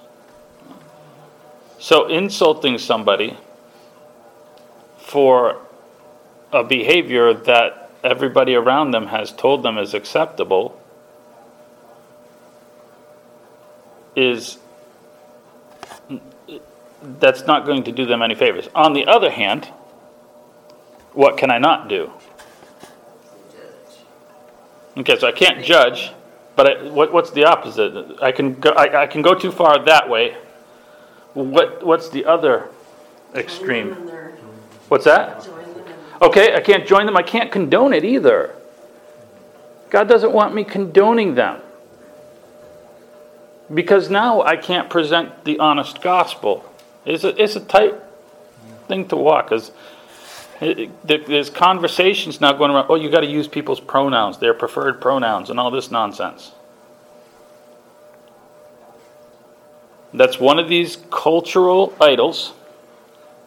So 1.79 2.07
insulting 2.09 2.79
somebody 2.79 3.37
for 4.99 5.61
a 6.53 6.65
behavior 6.65 7.33
that 7.33 7.91
everybody 8.03 8.55
around 8.55 8.91
them 8.91 9.07
has 9.09 9.33
told 9.33 9.63
them 9.63 9.79
is 9.79 9.95
acceptable 9.95 10.81
is 14.15 14.59
that's 17.03 17.47
not 17.47 17.67
going 17.67 17.85
to 17.85 17.93
do 17.93 18.07
them 18.07 18.23
any 18.23 18.35
favors. 18.35 18.69
On 18.75 18.93
the 18.93 19.07
other 19.07 19.31
hand, 19.31 19.67
what 21.13 21.37
can 21.37 21.51
I 21.51 21.59
not 21.59 21.89
do? 21.89 22.13
Okay, 24.97 25.17
so 25.17 25.29
I 25.29 25.33
can't 25.33 25.65
judge, 25.65 26.13
but 26.57 26.67
I, 26.67 26.91
what, 26.91 27.13
what's 27.13 27.31
the 27.31 27.45
opposite? 27.45 28.19
I 28.21 28.33
can 28.33 28.55
go, 28.55 28.71
I, 28.71 29.03
I 29.03 29.07
can 29.07 29.23
go 29.23 29.35
too 29.35 29.53
far 29.53 29.85
that 29.85 30.09
way. 30.09 30.37
What 31.35 31.87
what's 31.87 32.09
the 32.09 32.25
other 32.25 32.69
extreme? 33.35 33.93
What's 34.89 35.05
that? 35.05 35.49
Okay, 36.21 36.55
I 36.55 36.61
can't 36.61 36.87
join 36.87 37.07
them. 37.07 37.17
I 37.17 37.23
can't 37.23 37.53
condone 37.53 37.93
it 37.93 38.05
either. 38.05 38.57
God 39.91 40.09
doesn't 40.09 40.33
want 40.33 40.55
me 40.55 40.65
condoning 40.65 41.37
them. 41.37 41.61
Because 43.73 44.11
now 44.11 44.43
I 44.43 44.57
can't 44.57 44.91
present 44.91 45.45
the 45.45 45.59
honest 45.59 46.01
gospel. 46.01 46.68
It's 47.09 47.25
a, 47.25 47.43
it's 47.43 47.57
a 47.57 47.61
tight 47.61 47.95
thing 48.87 49.09
to 49.09 49.17
walk 49.17 49.47
because 49.47 49.73
there's 51.05 51.49
conversations 51.49 52.39
now 52.39 52.53
going 52.53 52.71
around, 52.71 52.87
oh, 52.91 52.97
you 52.97 53.11
got 53.11 53.21
to 53.21 53.27
use 53.27 53.49
people's 53.49 53.81
pronouns, 53.81 54.39
their 54.39 54.53
preferred 54.53 55.01
pronouns, 55.01 55.49
and 55.49 55.59
all 55.59 55.71
this 55.71 55.91
nonsense. 55.91 56.53
That's 60.13 60.39
one 60.39 60.59
of 60.59 60.69
these 60.69 60.99
cultural 61.11 61.97
idols 61.99 62.53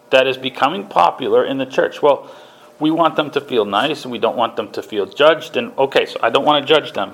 that 0.10 0.26
is 0.26 0.38
becoming 0.38 0.88
popular 0.88 1.46
in 1.46 1.60
the 1.60 1.66
church. 1.66 2.02
Well, 2.02 2.32
we 2.80 2.90
want 2.90 3.16
them 3.16 3.30
to 3.32 3.42
feel 3.42 3.66
nice 3.66 4.06
and 4.06 4.12
we 4.12 4.18
don't 4.18 4.38
want 4.38 4.56
them 4.56 4.72
to 4.72 4.82
feel 4.82 5.06
judged. 5.06 5.56
And 5.56 5.72
okay, 5.78 6.08
so 6.08 6.20
I 6.24 6.32
don't 6.32 6.46
want 6.46 6.66
to 6.66 6.74
judge 6.74 6.94
them. 6.94 7.14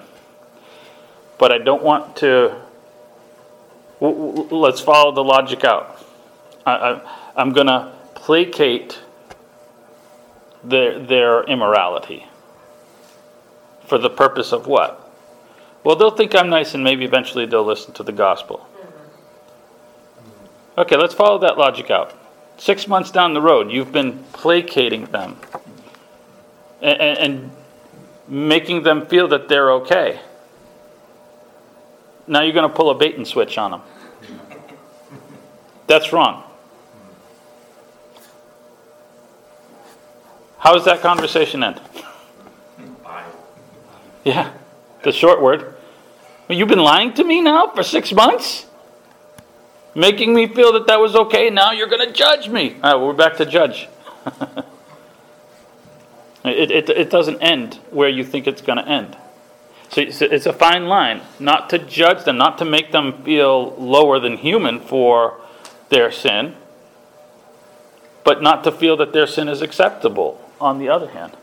But 1.38 1.52
I 1.52 1.58
don't 1.58 1.84
want 1.84 2.16
to. 2.18 2.62
Let's 4.00 4.80
follow 4.80 5.12
the 5.12 5.24
logic 5.24 5.66
out. 5.66 6.07
I, 6.68 7.02
I'm 7.36 7.52
going 7.52 7.68
to 7.68 7.94
placate 8.16 9.00
their, 10.64 11.00
their 11.00 11.44
immorality. 11.44 12.26
For 13.86 13.98
the 13.98 14.10
purpose 14.10 14.52
of 14.52 14.68
what? 14.68 15.04
Well, 15.84 15.96
they'll 15.96 16.12
think 16.12 16.36
I'm 16.36 16.50
nice 16.50 16.74
and 16.74 16.84
maybe 16.84 17.06
eventually 17.06 17.46
they'll 17.46 17.64
listen 17.64 17.94
to 17.94 18.04
the 18.04 18.12
gospel. 18.12 18.68
Okay, 20.78 20.98
let's 20.98 21.14
follow 21.14 21.40
that 21.40 21.58
logic 21.58 21.90
out. 21.90 22.14
Six 22.58 22.88
months 22.88 23.12
down 23.12 23.34
the 23.34 23.42
road, 23.42 23.72
you've 23.72 23.92
been 23.92 24.24
placating 24.34 25.06
them 25.06 25.38
and, 26.82 27.00
and 27.00 27.52
making 28.28 28.84
them 28.84 29.06
feel 29.06 29.30
that 29.30 29.48
they're 29.48 29.72
okay. 29.74 30.20
Now 32.28 32.42
you're 32.42 32.54
going 32.54 32.70
to 32.70 32.76
pull 32.76 32.90
a 32.90 32.96
bait 32.96 33.16
and 33.16 33.26
switch 33.26 33.58
on 33.58 33.72
them. 33.72 33.82
That's 35.88 36.12
wrong. 36.12 36.44
How 40.68 40.74
does 40.74 40.84
that 40.84 41.00
conversation 41.00 41.64
end? 41.64 41.80
Bye. 43.02 43.24
Yeah, 44.26 44.52
the 45.02 45.14
short 45.14 45.42
word. 45.42 45.76
Well, 46.50 46.58
You've 46.58 46.68
been 46.68 46.84
lying 46.84 47.14
to 47.14 47.24
me 47.24 47.40
now 47.40 47.72
for 47.74 47.84
six 47.84 48.12
months? 48.12 48.66
Making 49.96 50.36
me 50.36 50.46
feel 50.46 50.74
that 50.74 50.88
that 50.88 51.00
was 51.00 51.16
okay, 51.16 51.50
now 51.50 51.72
you're 51.72 51.88
going 51.88 52.06
to 52.06 52.14
judge 52.14 52.50
me. 52.50 52.74
All 52.74 52.82
right, 52.82 52.96
well, 52.96 53.08
we're 53.08 53.14
back 53.14 53.38
to 53.38 53.46
judge. 53.46 53.88
it, 56.44 56.70
it, 56.70 56.90
it 56.90 57.10
doesn't 57.10 57.42
end 57.42 57.76
where 57.90 58.10
you 58.10 58.26
think 58.26 58.46
it's 58.46 58.62
going 58.62 58.78
to 58.78 58.86
end. 58.86 59.16
So 59.88 60.02
it's 60.02 60.22
it's 60.22 60.48
a 60.48 60.52
fine 60.52 60.88
line, 60.88 61.22
not 61.40 61.70
to 61.70 61.80
judge 61.80 62.26
them, 62.26 62.38
not 62.38 62.58
to 62.58 62.66
make 62.66 62.92
them 62.92 63.24
feel 63.24 63.74
lower 63.78 64.20
than 64.20 64.36
human 64.36 64.82
for 64.82 65.40
their 65.88 66.12
sin, 66.12 66.56
but 68.26 68.42
not 68.44 68.66
to 68.66 68.72
feel 68.74 68.98
that 68.98 69.14
their 69.14 69.28
sin 69.28 69.48
is 69.48 69.62
acceptable 69.62 70.44
on 70.60 70.80
the 70.80 70.90
other 70.90 71.08
hand. 71.10 71.34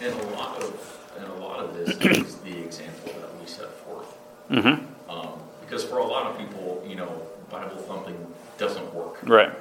And 0.00 0.12
a 0.12 0.26
lot 0.36 0.62
of, 0.62 1.00
and 1.16 1.26
a 1.26 1.34
lot 1.34 1.60
of 1.60 1.74
this 1.74 1.90
is 2.18 2.36
the 2.36 2.58
example 2.64 3.12
that 3.20 3.40
we 3.40 3.46
set 3.46 3.70
forth. 3.70 4.16
Mm-hmm. 4.50 5.10
Um, 5.10 5.38
because 5.60 5.84
for 5.84 5.98
a 5.98 6.04
lot 6.06 6.26
of 6.30 6.38
people, 6.38 6.84
you 6.86 6.96
know, 6.96 7.22
Bible 7.50 7.76
thumping 7.76 8.26
doesn't 8.58 8.92
work. 8.94 9.18
Right. 9.22 9.52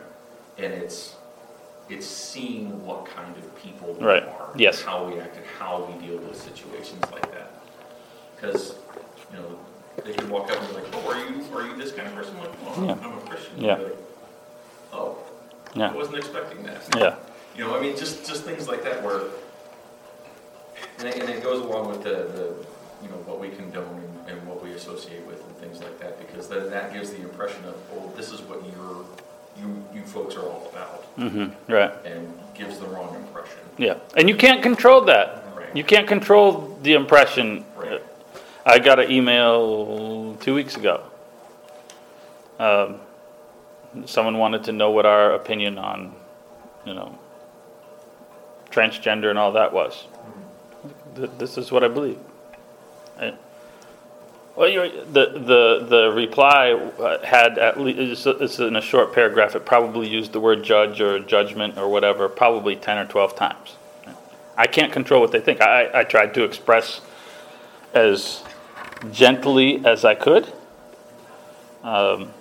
And 0.58 0.74
it's, 0.74 1.16
it's 1.90 2.06
seeing 2.06 2.86
what 2.86 3.06
kind 3.06 3.36
of 3.38 3.56
people 3.62 3.94
we 3.94 4.06
Right. 4.06 4.24
are. 4.24 4.52
Yes. 4.56 4.82
How 4.82 5.06
we 5.08 5.20
act 5.20 5.38
and 5.38 5.46
how 5.60 5.84
we 5.86 6.06
deal 6.06 6.18
with 6.18 6.36
situations 6.42 7.04
like 7.12 7.32
that. 7.32 7.52
Because, 8.36 8.76
you 9.32 9.38
know, 9.38 9.60
they 10.04 10.14
can 10.14 10.30
walk 10.30 10.52
up 10.52 10.60
and 10.60 10.68
be 10.70 10.74
like, 10.76 10.86
oh, 10.94 11.10
are 11.12 11.18
you, 11.30 11.44
are 11.56 11.68
you 11.68 11.76
this 11.82 11.92
kind 11.94 12.08
of 12.08 12.16
person? 12.16 12.36
I'm 12.38 12.42
like, 12.44 12.78
well, 12.78 12.86
Yeah. 12.86 13.06
I'm 13.08 13.18
a 13.18 13.22
Christian. 13.22 13.62
Yeah. 13.62 13.76
Like, 13.76 13.98
Oh, 14.96 15.18
I 15.76 15.92
wasn't 15.92 16.18
expecting 16.18 16.62
that. 16.64 16.84
Yeah. 16.96 17.16
You 17.56 17.66
know, 17.66 17.78
I 17.78 17.82
mean, 17.82 17.96
just, 17.96 18.26
just 18.28 18.44
things 18.44 18.68
like 18.68 18.84
that 18.84 19.04
where, 19.04 19.22
and 21.00 21.08
it, 21.08 21.18
and 21.20 21.30
it 21.30 21.44
goes 21.44 21.64
along 21.64 21.88
with 21.90 22.04
the, 22.04 22.10
the, 22.10 22.56
you 23.04 23.10
know, 23.10 23.18
what 23.26 23.40
we 23.40 23.50
condone 23.50 24.02
and, 24.28 24.38
and 24.38 24.48
what 24.48 24.64
we 24.64 24.72
associate 24.72 25.26
with 25.28 25.46
and 25.46 25.56
things 25.58 25.80
like 25.82 26.00
that, 26.00 26.20
because 26.20 26.48
then 26.48 26.70
that 26.70 26.94
gives 26.94 27.12
the 27.12 27.22
impression 27.22 27.64
of, 27.66 27.76
oh, 27.94 28.12
this 28.16 28.32
is 28.32 28.42
what 28.42 28.64
you're, 28.66 29.06
you, 29.58 29.84
you 29.94 30.02
folks 30.06 30.36
are 30.36 30.42
all 30.48 30.70
about, 30.72 31.00
Mm-hmm. 31.18 31.72
Right. 31.72 31.94
and 32.06 32.34
gives 32.56 32.80
the 32.80 32.88
wrong 32.88 33.16
impression. 33.16 33.60
Yeah. 33.78 33.98
And 34.18 34.28
you 34.28 34.36
can't 34.36 34.64
control 34.64 35.02
that. 35.02 35.44
Right. 35.56 35.76
You 35.76 35.84
can't 35.84 36.08
control 36.08 36.80
the 36.82 36.94
impression. 36.94 37.66
Right. 37.76 38.02
I 38.66 38.80
got 38.80 39.00
an 39.00 39.12
email 39.12 40.36
two 40.40 40.56
weeks 40.56 40.76
ago 40.76 41.04
um, 42.60 43.00
someone 44.06 44.38
wanted 44.38 44.64
to 44.66 44.72
know 44.72 44.92
what 44.92 45.06
our 45.06 45.34
opinion 45.34 45.78
on, 45.78 46.14
you 46.86 46.94
know, 46.94 47.18
transgender 48.74 49.30
and 49.30 49.40
all 49.40 49.52
that 49.54 49.72
was. 49.74 50.08
This 51.16 51.58
is 51.58 51.72
what 51.72 51.84
I 51.84 51.88
believe. 51.88 52.20
Well, 54.56 54.70
the, 55.12 55.32
the, 55.32 55.86
the 55.88 56.12
reply 56.14 56.74
uh, 56.74 57.26
had 57.26 57.58
at 57.58 57.80
least, 57.80 58.28
it's 58.28 58.60
in 58.60 58.76
a 58.76 58.82
short 58.82 59.12
paragraph, 59.12 59.56
it 59.56 59.66
probably 59.66 60.08
used 60.08 60.32
the 60.32 60.40
word 60.40 60.64
judge 60.64 61.02
or 61.02 61.20
judgment 61.20 61.78
or 61.78 61.90
whatever, 61.90 62.30
probably 62.30 62.76
10 62.76 62.98
or 63.00 63.06
12 63.06 63.36
times. 63.36 63.76
I 64.56 64.68
can't 64.68 64.94
control 64.94 65.22
what 65.22 65.32
they 65.32 65.40
think. 65.40 65.62
I, 65.62 65.90
I 66.02 66.04
tried 66.04 66.36
to 66.36 66.44
express 66.44 67.02
as 67.96 68.44
gently 69.12 69.84
as 69.86 70.06
I 70.06 70.14
could, 70.14 70.54
um, 71.84 72.32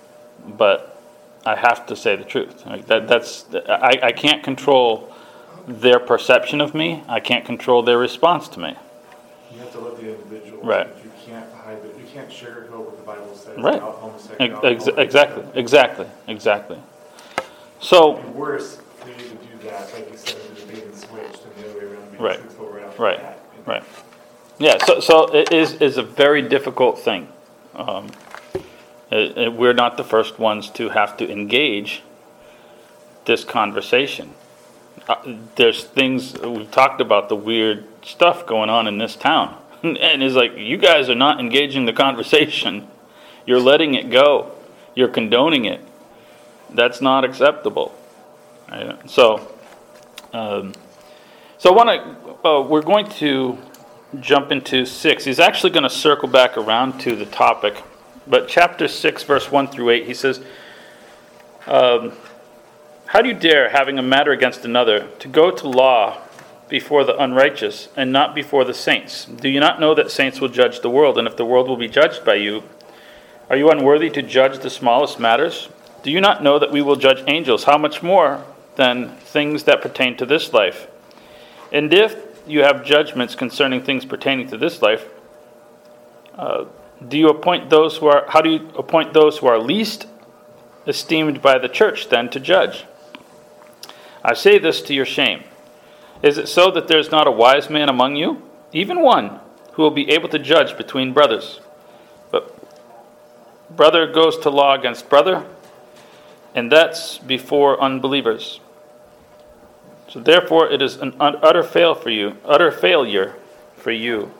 but 0.45 1.01
I 1.45 1.55
have 1.55 1.87
to 1.87 1.95
say 1.95 2.15
the 2.15 2.23
truth. 2.23 2.63
Like 2.67 2.85
that, 2.87 3.07
that's 3.07 3.45
I, 3.67 3.99
I 4.03 4.11
can't 4.11 4.43
control 4.43 5.12
their 5.67 5.99
perception 5.99 6.61
of 6.61 6.73
me. 6.73 7.03
I 7.07 7.19
can't 7.19 7.45
control 7.45 7.83
their 7.83 7.97
response 7.97 8.47
to 8.49 8.59
me. 8.59 8.75
You 9.53 9.59
have 9.59 9.71
to 9.73 9.79
let 9.79 9.97
the 9.97 10.09
individual. 10.15 10.63
Right. 10.63 10.87
You 11.03 11.11
can't 11.25 11.51
hide 11.53 11.77
it, 11.77 11.95
you 11.97 12.05
can't 12.11 12.29
sugarcoat 12.29 12.85
what 12.85 12.97
the 12.97 13.03
Bible 13.03 13.35
says 13.35 13.57
Right. 13.57 13.81
Ex- 14.39 14.87
ex- 14.87 14.97
exactly, 14.97 15.45
exactly, 15.55 16.07
exactly. 16.27 16.77
So, 17.79 18.17
And 18.17 18.35
worse, 18.35 18.79
for 18.99 19.09
you 19.09 19.15
to 19.15 19.21
do 19.23 19.69
that, 19.69 19.93
like 19.93 20.09
you 20.11 20.17
said, 20.17 20.37
in 20.49 20.55
the 20.55 20.73
being 20.73 20.95
switched 20.95 21.43
and 21.45 21.55
the 21.55 21.69
other 21.69 21.79
way 21.79 21.85
around, 21.85 22.11
being 22.11 22.23
Right. 22.23 22.39
right 22.59 22.83
after 22.83 23.01
right, 23.03 23.19
that. 23.19 23.39
Right. 23.65 23.83
Yeah, 24.59 24.77
so, 24.85 24.99
so 24.99 25.25
it 25.35 25.51
is, 25.51 25.73
is 25.75 25.97
a 25.97 26.03
very 26.03 26.41
difficult 26.41 26.99
thing. 26.99 27.27
Um, 27.75 28.07
it- 29.11 29.37
it- 29.37 29.53
we're 29.53 29.73
not 29.73 29.97
the 29.97 30.03
first 30.03 30.39
ones 30.39 30.69
to 30.71 30.89
have 30.89 31.17
to 31.17 31.29
engage 31.31 32.01
this 33.25 33.43
conversation. 33.43 34.33
Uh, 35.07 35.37
there's 35.55 35.83
things, 35.83 36.33
we've 36.39 36.71
talked 36.71 37.01
about 37.01 37.27
the 37.27 37.35
weird 37.35 37.85
stuff 38.05 38.45
going 38.45 38.69
on 38.69 38.87
in 38.87 38.97
this 38.97 39.15
town. 39.15 39.57
And 39.83 40.23
it's 40.23 40.33
like, 40.33 40.55
you 40.55 40.77
guys 40.77 41.09
are 41.09 41.15
not 41.15 41.41
engaging 41.41 41.83
the 41.83 41.91
conversation. 41.91 42.87
You're 43.45 43.59
letting 43.59 43.95
it 43.95 44.09
go. 44.09 44.53
You're 44.95 45.09
condoning 45.09 45.65
it. 45.65 45.81
That's 46.69 47.01
not 47.01 47.25
acceptable. 47.25 47.93
Right? 48.71 49.09
So, 49.09 49.51
um, 50.31 50.73
so 51.57 51.69
I 51.69 51.73
want 51.73 51.89
to, 51.89 52.47
uh, 52.47 52.61
we're 52.61 52.81
going 52.81 53.09
to 53.09 53.57
jump 54.19 54.51
into 54.51 54.85
six. 54.85 55.25
He's 55.25 55.39
actually 55.39 55.71
going 55.71 55.83
to 55.83 55.89
circle 55.89 56.29
back 56.29 56.57
around 56.57 56.99
to 57.01 57.15
the 57.15 57.25
topic, 57.25 57.81
but 58.27 58.47
chapter 58.47 58.87
six, 58.87 59.23
verse 59.23 59.51
one 59.51 59.67
through 59.67 59.89
eight, 59.89 60.05
he 60.05 60.13
says, 60.13 60.41
um, 61.67 62.13
How 63.13 63.21
do 63.21 63.27
you 63.27 63.35
dare, 63.35 63.69
having 63.69 63.99
a 63.99 64.01
matter 64.01 64.31
against 64.31 64.65
another, 64.65 65.07
to 65.19 65.27
go 65.27 65.51
to 65.51 65.67
law 65.67 66.17
before 66.67 67.03
the 67.03 67.15
unrighteous 67.15 67.89
and 67.95 68.11
not 68.11 68.33
before 68.33 68.65
the 68.65 68.73
saints? 68.73 69.25
Do 69.25 69.49
you 69.49 69.59
not 69.59 69.79
know 69.79 69.93
that 69.93 70.09
saints 70.09 70.41
will 70.41 70.49
judge 70.49 70.79
the 70.79 70.89
world, 70.89 71.19
and 71.19 71.27
if 71.27 71.37
the 71.37 71.45
world 71.45 71.67
will 71.67 71.77
be 71.77 71.87
judged 71.87 72.25
by 72.25 72.33
you, 72.33 72.63
are 73.51 73.55
you 73.55 73.69
unworthy 73.69 74.09
to 74.09 74.23
judge 74.23 74.57
the 74.57 74.69
smallest 74.71 75.19
matters? 75.19 75.69
Do 76.01 76.09
you 76.09 76.21
not 76.21 76.41
know 76.41 76.57
that 76.57 76.71
we 76.71 76.81
will 76.81 76.95
judge 76.95 77.23
angels? 77.27 77.65
How 77.65 77.77
much 77.77 78.01
more 78.01 78.43
than 78.77 79.09
things 79.17 79.65
that 79.65 79.83
pertain 79.83 80.17
to 80.17 80.25
this 80.25 80.51
life? 80.51 80.87
And 81.71 81.93
if 81.93 82.15
you 82.47 82.63
have 82.63 82.83
judgments 82.83 83.35
concerning 83.35 83.83
things 83.83 84.05
pertaining 84.05 84.47
to 84.47 84.57
this 84.57 84.81
life, 84.81 85.05
uh, 86.33 86.65
do 87.07 87.19
you 87.19 87.29
appoint 87.29 87.69
those 87.69 87.97
who 87.97 88.07
are? 88.07 88.25
How 88.29 88.41
do 88.41 88.49
you 88.49 88.69
appoint 88.75 89.13
those 89.13 89.37
who 89.37 89.45
are 89.45 89.59
least 89.59 90.07
esteemed 90.87 91.43
by 91.43 91.59
the 91.59 91.69
church 91.69 92.09
then 92.09 92.27
to 92.31 92.39
judge? 92.39 92.85
I 94.23 94.33
say 94.33 94.57
this 94.57 94.81
to 94.83 94.93
your 94.93 95.05
shame. 95.05 95.43
Is 96.21 96.37
it 96.37 96.47
so 96.47 96.71
that 96.71 96.87
there 96.87 96.99
is 96.99 97.11
not 97.11 97.27
a 97.27 97.31
wise 97.31 97.69
man 97.69 97.89
among 97.89 98.15
you, 98.15 98.41
even 98.71 99.01
one, 99.01 99.41
who 99.73 99.83
will 99.83 99.91
be 99.91 100.09
able 100.11 100.29
to 100.29 100.39
judge 100.39 100.77
between 100.77 101.13
brothers? 101.13 101.59
But 102.31 102.55
brother 103.75 104.11
goes 104.11 104.37
to 104.39 104.49
law 104.49 104.73
against 104.75 105.09
brother, 105.09 105.45
and 106.55 106.71
that's 106.71 107.17
before 107.17 107.81
unbelievers. 107.81 108.61
So 110.07 110.19
therefore, 110.19 110.69
it 110.69 110.81
is 110.81 110.97
an 110.97 111.15
utter 111.19 111.63
fail 111.63 111.93
for 111.93 112.09
you, 112.09 112.37
utter 112.45 112.71
failure 112.71 113.35
for 113.75 113.91
you, 113.91 114.31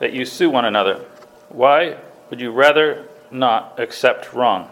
that 0.00 0.12
you 0.12 0.24
sue 0.24 0.50
one 0.50 0.64
another. 0.64 1.04
Why 1.50 1.98
would 2.30 2.40
you 2.40 2.50
rather 2.50 3.06
not 3.30 3.78
accept 3.78 4.32
wrong? 4.32 4.68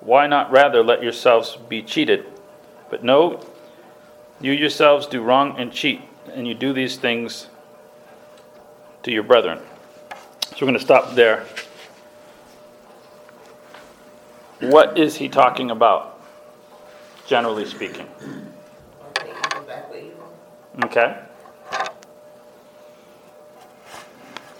Why 0.00 0.26
not 0.26 0.50
rather 0.50 0.82
let 0.82 1.02
yourselves 1.02 1.56
be 1.68 1.82
cheated? 1.82 2.26
But 2.90 3.04
no, 3.04 3.40
you 4.40 4.52
yourselves 4.52 5.06
do 5.06 5.22
wrong 5.22 5.54
and 5.58 5.72
cheat, 5.72 6.00
and 6.32 6.46
you 6.46 6.54
do 6.54 6.72
these 6.72 6.96
things 6.96 7.48
to 9.02 9.10
your 9.10 9.22
brethren. 9.22 9.58
So 10.42 10.56
we're 10.66 10.72
going 10.72 10.74
to 10.74 10.80
stop 10.80 11.14
there. 11.14 11.46
What 14.60 14.98
is 14.98 15.16
he 15.16 15.28
talking 15.28 15.70
about, 15.70 16.20
generally 17.26 17.64
speaking? 17.64 18.06
Okay, 19.08 19.32
evil 19.32 19.62
back 19.66 19.90
with 19.90 20.04
evil. 20.04 20.32
Okay? 20.84 21.18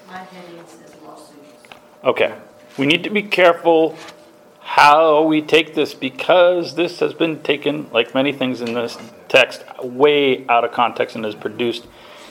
My 0.09 0.19
heading 0.19 0.65
says 0.67 0.95
lawsuits. 1.05 1.69
Okay. 2.05 2.35
We 2.79 2.87
need 2.87 3.05
to 3.05 3.11
be 3.11 3.23
careful 3.23 3.97
how 4.81 5.21
we 5.21 5.43
take 5.43 5.75
this 5.75 5.93
because 5.93 6.75
this 6.75 7.01
has 7.01 7.13
been 7.13 7.43
taken, 7.43 7.87
like 7.93 8.15
many 8.15 8.33
things 8.33 8.63
in 8.63 8.73
this 8.73 8.97
text, 9.29 9.63
way 9.85 10.47
out 10.49 10.65
of 10.65 10.73
context 10.73 11.15
and 11.15 11.23
has 11.23 11.35
produced 11.35 11.87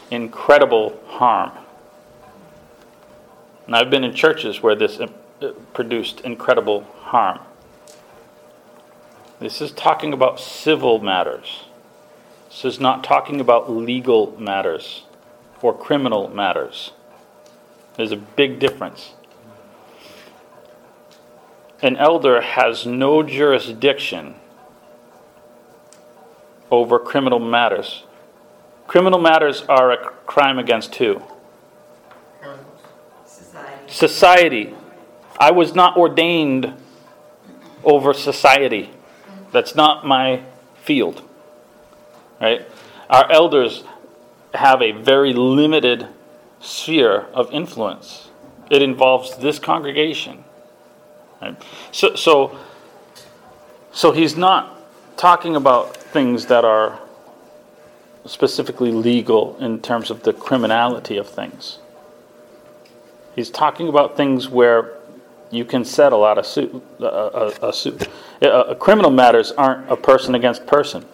incredible 0.10 1.00
harm. 1.06 1.52
And 3.68 3.76
I've 3.76 3.92
been 3.92 4.04
in 4.04 4.16
churches 4.16 4.64
where 4.64 4.74
this 4.74 5.00
uh, 5.00 5.10
produced 5.76 6.22
incredible 6.22 6.88
harm. 7.02 7.40
This 9.40 9.62
is 9.62 9.72
talking 9.72 10.12
about 10.12 10.40
civil 10.40 11.00
matters. 11.00 11.66
This 12.50 12.66
is 12.66 12.80
not 12.80 13.04
talking 13.04 13.40
about 13.40 13.70
legal 13.70 14.36
matters 14.40 15.04
or 15.62 15.72
criminal 15.78 16.30
matters. 16.30 16.94
There's 17.96 18.12
a 18.12 18.18
big 18.18 18.58
difference. 18.58 19.14
An 21.82 21.96
elder 21.96 22.42
has 22.42 22.86
no 22.86 23.24
jurisdiction 23.24 24.36
over 26.70 27.00
criminal 27.00 27.40
matters. 27.40 28.04
Criminal 28.88 29.20
matters 29.20 29.64
are 29.70 29.92
a 29.92 29.98
crime 30.26 30.60
against 30.60 30.96
who? 30.96 31.22
Society. 33.26 33.84
Society. 33.88 34.76
I 35.40 35.52
was 35.52 35.74
not 35.74 35.96
ordained 35.96 36.74
over 37.84 38.14
society. 38.14 38.92
That's 39.52 39.74
not 39.74 40.06
my 40.06 40.44
field. 40.84 41.22
Right? 42.42 42.68
Our 43.10 43.32
elders 43.32 43.84
have 44.54 44.82
a 44.82 44.92
very 44.92 45.34
limited 45.34 46.08
sphere 46.60 47.22
of 47.34 47.52
influence. 47.52 48.30
It 48.70 48.82
involves 48.82 49.38
this 49.38 49.60
congregation. 49.60 50.44
Right? 51.42 51.62
So, 51.92 52.16
so, 52.16 52.58
so 53.92 54.12
he's 54.12 54.36
not 54.36 54.82
talking 55.18 55.56
about 55.56 55.96
things 55.96 56.46
that 56.48 56.66
are 56.66 57.00
specifically 58.26 58.92
legal 58.92 59.58
in 59.58 59.82
terms 59.82 60.10
of 60.10 60.24
the 60.24 60.34
criminality 60.34 61.18
of 61.18 61.28
things. 61.28 61.80
He's 63.36 63.50
talking 63.50 63.88
about 63.88 64.18
things 64.18 64.50
where 64.50 64.98
you 65.52 65.66
can 65.66 65.84
settle 65.84 66.24
out 66.24 66.38
a 66.38 66.44
suit. 66.44 66.84
A, 67.00 67.06
a, 67.06 67.70
a 67.70 67.74
suit. 67.74 68.08
Uh, 68.42 68.76
criminal 68.76 69.12
matters 69.12 69.52
aren't 69.52 69.90
a 69.92 69.96
person 69.96 70.36
against 70.36 70.66
person. 70.68 71.06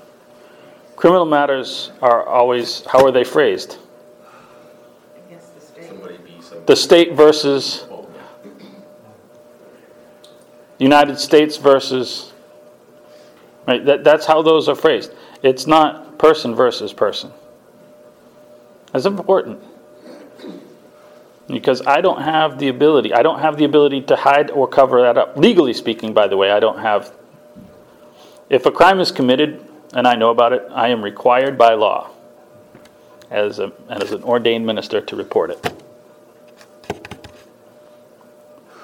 Criminal 0.96 1.26
matters 1.26 1.92
are 2.02 2.26
always 2.28 2.84
how 2.86 3.06
are 3.06 3.12
they 3.12 3.24
phrased? 3.24 3.78
Against 5.28 5.56
the 5.56 5.62
state. 5.62 5.88
Somebody 5.88 6.18
be 6.18 6.42
somebody. 6.42 6.66
The 6.66 6.76
state 6.76 7.14
versus 7.14 7.86
yeah. 7.90 7.95
United 10.80 11.20
States 11.20 11.58
versus. 11.58 12.34
Right. 13.68 13.84
That, 13.84 14.04
that's 14.04 14.26
how 14.26 14.42
those 14.42 14.70
are 14.70 14.76
phrased. 14.76 15.12
It's 15.42 15.66
not 15.66 16.18
person 16.20 16.54
versus 16.54 16.94
person. 16.94 17.32
That's 18.92 19.06
important. 19.06 19.62
Because 21.48 21.86
I 21.86 22.02
don't 22.02 22.22
have 22.22 22.58
the 22.58 22.70
ability, 22.70 23.14
I 23.14 23.22
don't 23.22 23.40
have 23.40 23.58
the 23.58 23.66
ability 23.66 24.02
to 24.04 24.16
hide 24.16 24.50
or 24.52 24.68
cover 24.68 25.02
that 25.02 25.18
up. 25.18 25.38
Legally 25.38 25.74
speaking, 25.74 26.14
by 26.14 26.28
the 26.28 26.38
way, 26.38 26.52
I 26.52 26.60
don't 26.60 26.80
have. 26.80 27.12
If 28.50 28.66
a 28.66 28.72
crime 28.72 29.00
is 29.00 29.12
committed 29.12 29.68
and 29.94 30.08
I 30.08 30.16
know 30.16 30.30
about 30.30 30.54
it, 30.54 30.64
I 30.72 30.90
am 30.90 31.04
required 31.04 31.58
by 31.58 31.74
law 31.74 32.10
as, 33.30 33.60
a, 33.60 33.72
as 33.90 34.12
an 34.12 34.24
ordained 34.24 34.66
minister 34.66 35.02
to 35.02 35.16
report 35.16 35.52
it. 35.52 35.84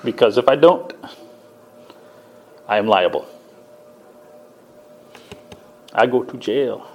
Because 0.04 0.38
if 0.38 0.48
I 0.48 0.56
don't, 0.56 0.94
I 2.72 2.78
am 2.78 2.88
liable. 2.88 3.28
I 5.94 6.08
go 6.08 6.24
to 6.24 6.38
jail. 6.38 6.90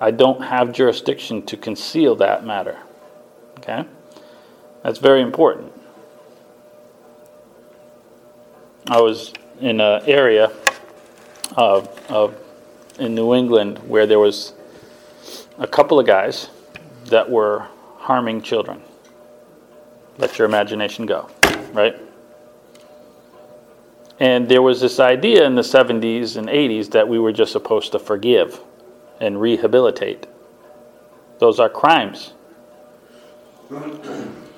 I 0.00 0.12
don't 0.12 0.40
have 0.44 0.72
jurisdiction 0.72 1.44
to 1.46 1.56
conceal 1.56 2.14
that 2.16 2.46
matter. 2.46 2.78
Okay? 3.58 3.84
That's 4.84 5.00
very 5.00 5.22
important. 5.22 5.72
I 8.86 9.00
was 9.00 9.32
in 9.60 9.80
an 9.80 10.04
area 10.06 10.52
of, 11.56 11.88
of 12.08 12.36
in 13.00 13.16
New 13.16 13.34
England 13.34 13.80
where 13.80 14.06
there 14.06 14.20
was 14.20 14.52
a 15.58 15.66
couple 15.66 15.98
of 15.98 16.06
guys 16.06 16.48
that 17.06 17.28
were 17.28 17.66
harming 17.96 18.42
children. 18.42 18.82
Let 20.18 20.38
your 20.38 20.46
imagination 20.46 21.06
go, 21.06 21.28
right? 21.72 22.00
And 24.22 24.48
there 24.48 24.62
was 24.62 24.80
this 24.80 25.00
idea 25.00 25.44
in 25.44 25.56
the 25.56 25.62
70s 25.62 26.36
and 26.36 26.46
80s 26.46 26.92
that 26.92 27.08
we 27.08 27.18
were 27.18 27.32
just 27.32 27.50
supposed 27.50 27.90
to 27.90 27.98
forgive 27.98 28.60
and 29.18 29.40
rehabilitate. 29.40 30.28
Those 31.40 31.58
are 31.58 31.68
crimes. 31.68 32.32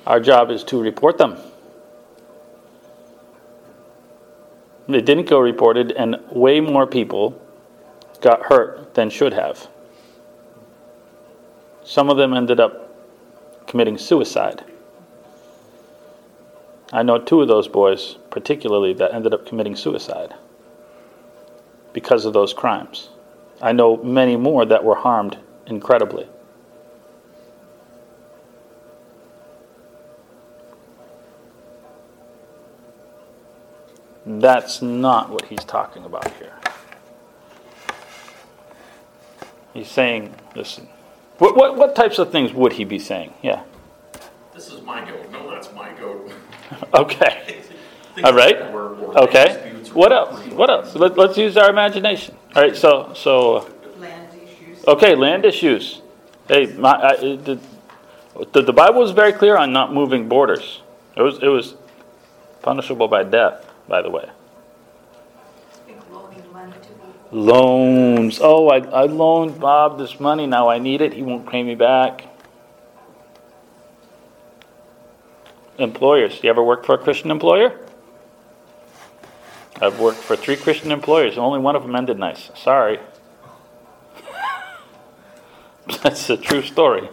Our 0.05 0.19
job 0.19 0.51
is 0.51 0.63
to 0.65 0.79
report 0.79 1.17
them. 1.17 1.37
They 4.87 5.01
didn't 5.01 5.27
go 5.27 5.39
reported, 5.39 5.93
and 5.93 6.17
way 6.29 6.59
more 6.59 6.85
people 6.85 7.41
got 8.21 8.43
hurt 8.43 8.93
than 8.93 9.09
should 9.09 9.33
have. 9.33 9.67
Some 11.83 12.11
of 12.11 12.17
them 12.17 12.35
ended 12.35 12.59
up 12.59 13.65
committing 13.65 13.97
suicide. 13.97 14.63
I 16.95 17.03
know 17.03 17.17
two 17.17 17.41
of 17.41 17.49
those 17.49 17.67
boys, 17.67 18.15
particularly, 18.29 18.93
that 18.93 19.13
ended 19.13 19.33
up 19.33 19.45
committing 19.45 19.75
suicide 19.75 20.33
because 21.91 22.23
of 22.23 22.31
those 22.31 22.53
crimes. 22.53 23.09
I 23.61 23.73
know 23.73 23.97
many 23.97 24.37
more 24.37 24.63
that 24.63 24.81
were 24.81 24.95
harmed 24.95 25.37
incredibly. 25.67 26.25
That's 34.25 34.81
not 34.81 35.29
what 35.29 35.47
he's 35.47 35.65
talking 35.65 36.05
about 36.05 36.31
here. 36.37 36.53
He's 39.73 39.91
saying, 39.91 40.33
listen, 40.55 40.87
what, 41.39 41.57
what, 41.57 41.75
what 41.75 41.93
types 41.93 42.19
of 42.19 42.31
things 42.31 42.53
would 42.53 42.71
he 42.71 42.85
be 42.85 42.99
saying? 42.99 43.33
Yeah. 43.43 43.63
Okay. 46.93 47.61
Things 48.15 48.25
All 48.25 48.33
like 48.33 48.35
right. 48.35 48.59
that 48.59 48.73
where- 48.73 48.87
where 48.89 49.23
Okay. 49.23 49.71
What 49.93 50.11
else? 50.11 50.45
What 50.47 50.69
else? 50.69 50.95
Let, 50.95 51.17
let's 51.17 51.37
use 51.37 51.55
our 51.57 51.69
imagination. 51.69 52.35
All 52.55 52.61
right. 52.61 52.75
So, 52.75 53.13
so, 53.13 53.69
Land 53.99 54.29
issues. 54.43 54.85
okay, 54.87 55.15
land 55.15 55.45
issues. 55.45 56.01
Hey, 56.47 56.65
my, 56.77 56.91
I, 56.91 57.15
the, 57.17 57.59
the, 58.51 58.61
the 58.61 58.73
Bible 58.73 58.99
was 58.99 59.11
very 59.11 59.31
clear 59.33 59.55
on 59.57 59.71
not 59.73 59.93
moving 59.93 60.27
borders. 60.27 60.81
It 61.15 61.21
was, 61.21 61.39
it 61.41 61.47
was 61.47 61.75
punishable 62.61 63.07
by 63.07 63.23
death, 63.23 63.65
by 63.87 64.01
the 64.01 64.09
way. 64.09 64.29
Big 65.87 65.95
loaning 66.11 66.43
money 66.51 66.71
to 66.73 66.77
people. 66.79 67.13
Loans. 67.31 68.39
Oh, 68.41 68.67
I, 68.69 68.79
I 68.79 69.05
loaned 69.05 69.59
Bob 69.59 69.97
this 69.97 70.19
money. 70.19 70.45
Now 70.45 70.67
I 70.69 70.77
need 70.79 71.01
it. 71.01 71.13
He 71.13 71.21
won't 71.21 71.47
pay 71.49 71.63
me 71.63 71.75
back. 71.75 72.25
Employers. 75.77 76.39
You 76.43 76.49
ever 76.49 76.63
work 76.63 76.85
for 76.85 76.95
a 76.95 76.97
Christian 76.97 77.31
employer? 77.31 77.79
I've 79.81 79.99
worked 79.99 80.19
for 80.19 80.35
three 80.35 80.55
Christian 80.55 80.91
employers. 80.91 81.37
Only 81.37 81.59
one 81.59 81.75
of 81.75 81.83
them 81.83 81.95
ended 81.95 82.17
nice. 82.17 82.49
Sorry. 82.55 82.99
That's 86.01 86.29
a 86.29 86.37
true 86.37 86.61
story. 86.61 87.09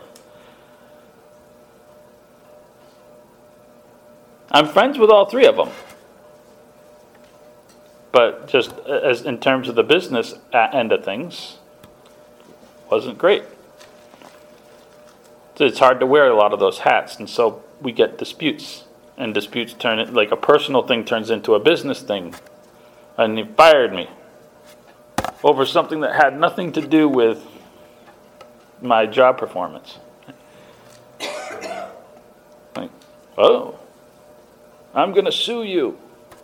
I'm 4.50 4.68
friends 4.68 4.98
with 4.98 5.10
all 5.10 5.26
three 5.28 5.46
of 5.46 5.56
them 5.56 5.70
but 8.12 8.46
just 8.46 8.72
uh, 8.86 9.00
as 9.02 9.22
in 9.22 9.38
terms 9.38 9.68
of 9.68 9.74
the 9.74 9.82
business 9.82 10.34
end 10.52 10.92
of 10.92 11.04
things, 11.04 11.56
wasn't 12.90 13.18
great. 13.18 13.42
It's 15.62 15.78
hard 15.78 16.00
to 16.00 16.06
wear 16.06 16.26
a 16.26 16.34
lot 16.34 16.52
of 16.52 16.58
those 16.58 16.80
hats, 16.80 17.16
and 17.16 17.30
so 17.30 17.62
we 17.80 17.92
get 17.92 18.18
disputes, 18.18 18.84
and 19.16 19.32
disputes 19.32 19.72
turn 19.72 20.12
like 20.12 20.32
a 20.32 20.36
personal 20.36 20.82
thing 20.82 21.04
turns 21.04 21.30
into 21.30 21.54
a 21.54 21.60
business 21.60 22.02
thing, 22.02 22.34
and 23.16 23.38
he 23.38 23.44
fired 23.44 23.92
me 23.92 24.10
over 25.44 25.64
something 25.64 26.00
that 26.00 26.16
had 26.16 26.38
nothing 26.38 26.72
to 26.72 26.80
do 26.80 27.08
with 27.08 27.46
my 28.80 29.06
job 29.06 29.38
performance. 29.38 29.98
Like, 32.74 32.90
oh, 33.38 33.78
I'm 34.94 35.12
going 35.12 35.26
to 35.26 35.32
sue 35.32 35.62
you, 35.62 35.98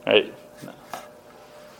right? 0.06 0.32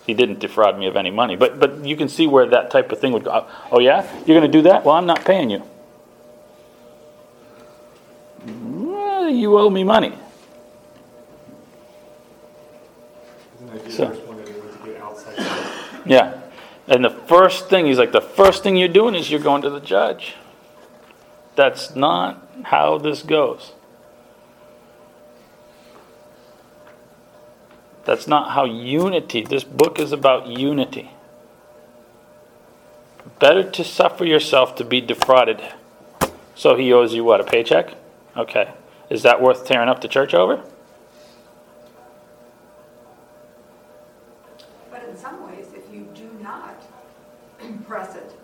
he 0.09 0.15
didn't 0.15 0.41
defraud 0.41 0.79
me 0.79 0.87
of 0.87 0.97
any 0.97 1.11
money. 1.11 1.37
But 1.37 1.61
but 1.61 1.85
you 1.85 1.95
can 1.95 2.09
see 2.09 2.27
where 2.27 2.47
that 2.47 2.71
type 2.71 2.91
of 2.91 2.99
thing 2.99 3.13
would 3.13 3.25
go. 3.25 3.47
Oh 3.71 3.79
yeah, 3.79 4.11
you're 4.25 4.39
going 4.39 4.51
to 4.51 4.59
do 4.59 4.63
that? 4.63 4.85
Well, 4.85 4.95
I'm 4.95 5.07
not 5.07 5.25
paying 5.25 5.51
you. 5.51 5.63
You 9.39 9.59
owe 9.59 9.71
me 9.71 9.85
money. 9.85 10.13
Isn't 13.57 13.73
that 13.73 13.85
the 13.85 13.91
So- 13.91 14.09
first 14.09 14.23
one 14.27 14.37
that 14.39 14.47
they 14.47 14.53
went 14.61 14.83
to 14.83 14.89
get 14.89 15.03
outside? 15.03 15.39
help? 15.39 16.07
Yeah. 16.07 16.41
And 16.87 17.05
the 17.05 17.11
first 17.11 17.69
thing 17.69 17.87
he's 17.87 17.99
like, 17.99 18.13
the 18.13 18.21
first 18.21 18.63
thing 18.63 18.77
you're 18.77 18.89
doing 18.89 19.15
is 19.15 19.31
you're 19.31 19.41
going 19.41 19.63
to 19.63 19.71
the 19.71 19.81
judge. 19.81 20.35
That's 21.55 21.95
not 21.95 22.47
how 22.65 22.99
this 22.99 23.23
goes. 23.23 23.73
That's 28.05 28.27
not 28.27 28.53
how 28.53 28.65
unity. 28.65 29.43
This 29.43 29.65
book 29.65 29.99
is 29.99 30.13
about 30.13 30.47
unity. 30.47 31.11
Better 33.39 33.63
to 33.63 33.85
suffer 33.85 34.25
yourself 34.25 34.75
to 34.77 34.85
be 34.85 35.03
defrauded. 35.03 35.61
So 36.55 36.75
he 36.75 36.91
owes 36.93 37.13
you 37.13 37.23
what, 37.23 37.41
a 37.41 37.45
paycheck? 37.45 37.95
Okay. 38.35 38.73
Is 39.11 39.23
that 39.23 39.41
worth 39.41 39.67
tearing 39.67 39.89
up 39.89 40.01
the 40.01 40.09
church 40.09 40.35
over? 40.35 40.63
But 44.91 45.05
in 45.09 45.17
some 45.17 45.47
ways, 45.47 45.69
if 45.75 45.93
you 45.93 46.07
do 46.15 46.31
not 46.43 46.83
press 47.87 48.15
it, 48.17 48.39